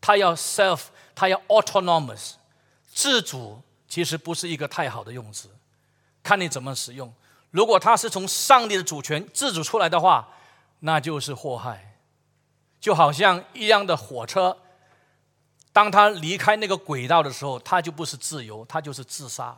[0.00, 0.80] 他要 self，
[1.14, 2.32] 他要 autonomous，
[2.92, 5.48] 自主其实不是一个太好的用词，
[6.22, 7.12] 看你怎么使用。
[7.50, 10.28] 如果他是从上帝的主权自主出来的话，
[10.80, 11.96] 那就是祸害，
[12.78, 14.58] 就好像一辆的火车，
[15.78, 19.56] 当他离开那个轨道的时候，他就不是自由，他就是自杀。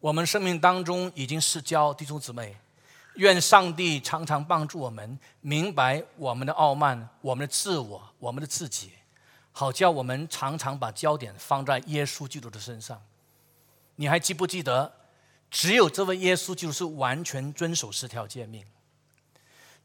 [0.00, 2.56] 我们生命当中已经是交弟兄姊妹，
[3.14, 8.90] 愿上帝常常帮助我们明白我们的傲慢、我们的自我、我们的自己，
[9.52, 13.00] 好叫我们常常把焦点放在耶稣基督的身上。
[13.94, 14.92] 你还记不记得？
[15.52, 18.64] 只有这位耶稣基督是完全遵守十条诫命，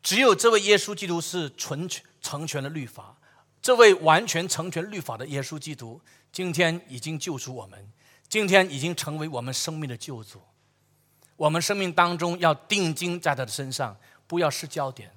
[0.02, 1.88] 只有这位耶稣基督是纯
[2.24, 3.18] 成全了律法。
[3.64, 6.00] 这位完全成全律法的耶稣基督，
[6.34, 7.92] 今天已经救赎我们，
[8.28, 10.42] 今天已经成为我们生命的救主。
[11.38, 13.96] 我们生命当中要定睛在他的身上，
[14.28, 15.10] 不要失焦点。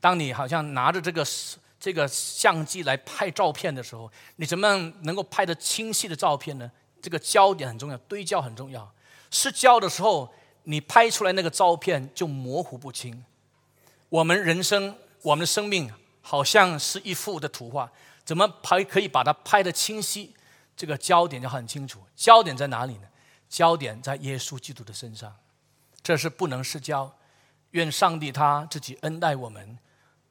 [0.00, 1.24] 当你好像拿着这个
[1.78, 6.68] 这个相机来拍照片的时候，你怎么样能够拍得清晰的照片呢？
[7.00, 8.92] 这个焦点很重要，对焦很重要。
[9.30, 10.28] 失焦的时候，
[10.64, 13.24] 你拍出来那个照片就模糊不清。
[14.08, 15.88] 我们人生，我们的生命
[16.28, 17.88] 好像是一幅的图画，
[18.24, 20.34] 怎么拍可以把它拍得清晰？
[20.76, 22.00] 这个焦点就很清楚。
[22.16, 23.06] 焦点在哪里呢？
[23.48, 25.32] 焦点在耶稣基督的身上，
[26.02, 27.16] 这是不能失焦。
[27.70, 29.78] 愿上帝他自己恩待我们。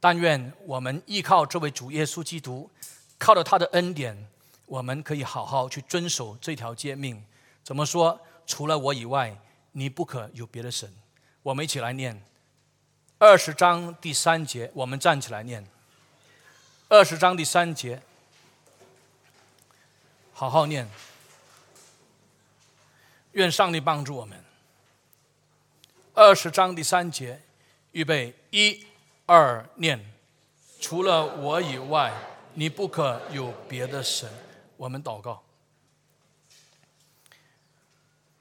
[0.01, 2.69] 但愿我们依靠这位主耶稣基督，
[3.17, 4.27] 靠着他的恩典，
[4.65, 7.23] 我们可以好好去遵守这条诫命。
[7.63, 8.19] 怎么说？
[8.45, 9.39] 除了我以外，
[9.71, 10.93] 你不可有别的神。
[11.41, 12.21] 我们一起来念
[13.17, 14.69] 二十章第三节。
[14.73, 15.65] 我们站起来念
[16.95, 18.01] 二十章第三节，
[20.31, 20.89] 好好念。
[23.33, 24.41] 愿上帝帮助我们。
[26.13, 27.41] 二十章第三节，
[27.91, 28.87] 预备一。
[29.25, 30.09] 二念，
[30.79, 32.13] 除了我以外，
[32.53, 34.31] 你不可有别的神。
[34.77, 35.43] 我们祷告，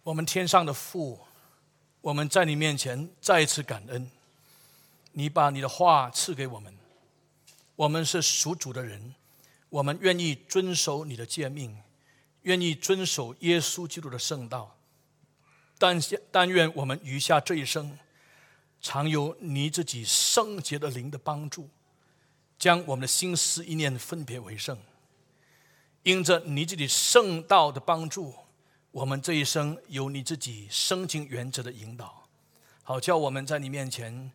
[0.04, 1.18] 我们天上的父，
[2.00, 4.08] 我们在你面前再次感恩，
[5.10, 6.72] 你把你的话赐给我们，
[7.76, 9.14] 我们是属主的人，
[9.68, 11.76] 我们愿意遵守你的诫命，
[12.42, 14.76] 愿意遵守耶稣基督的圣道，
[15.78, 16.00] 但
[16.30, 17.98] 但愿我们余下这一生。
[18.80, 21.70] 常有你自己圣洁的灵的帮助，
[22.58, 24.78] 将我们的心思意念分别为圣。
[26.02, 28.34] 因着你自己圣道的帮助，
[28.90, 32.28] 我们这一生有你自己生经原则的引导，
[32.82, 34.30] 好叫我们在你面前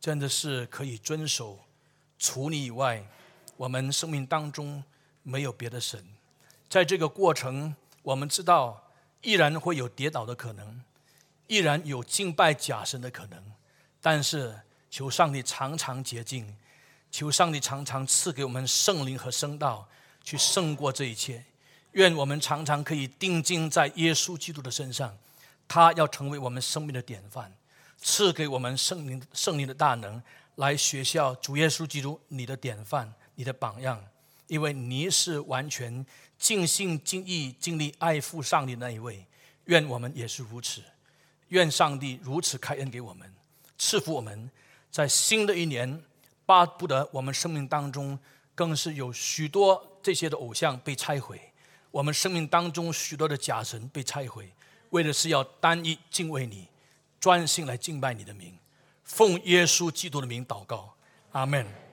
[0.00, 1.60] 真的是可以遵守。
[2.18, 3.04] 除你以外，
[3.56, 4.82] 我们生命当中
[5.22, 6.04] 没有别的神。
[6.68, 8.90] 在这个过程，我们知道
[9.22, 10.82] 依然会有跌倒的可能，
[11.46, 13.42] 依然有敬拜假神的可能。
[14.00, 14.60] 但是，
[14.90, 16.56] 求上帝常常洁净，
[17.10, 19.88] 求上帝常常赐给我们圣灵和圣道，
[20.22, 21.44] 去胜过这一切。
[21.92, 25.16] 愿我们常常可以定睛在耶稣基督的身上，
[25.66, 27.52] 他要成为我们生命的典范，
[27.98, 30.22] 赐给我们圣灵圣灵的大能，
[30.56, 34.04] 来学校主耶稣基督你的典范，你的榜样。
[34.48, 36.04] 因为你是完全
[36.38, 39.24] 尽心尽意尽力爱父上帝那一位。
[39.64, 40.82] 愿我们也是如此。
[41.48, 43.32] 愿上帝如此开恩给我们。
[43.78, 44.50] 赐福我们，
[44.90, 46.02] 在新的一年，
[46.44, 48.18] 巴不得我们生命当中
[48.54, 51.40] 更是有许多这些的偶像被拆毁，
[51.90, 54.50] 我们生命当中许多的假神被拆毁，
[54.90, 56.68] 为的是要单一敬畏你，
[57.20, 58.56] 专心来敬拜你的名，
[59.06, 60.94] 奉耶稣基督的名祷告，
[61.32, 61.85] 阿门。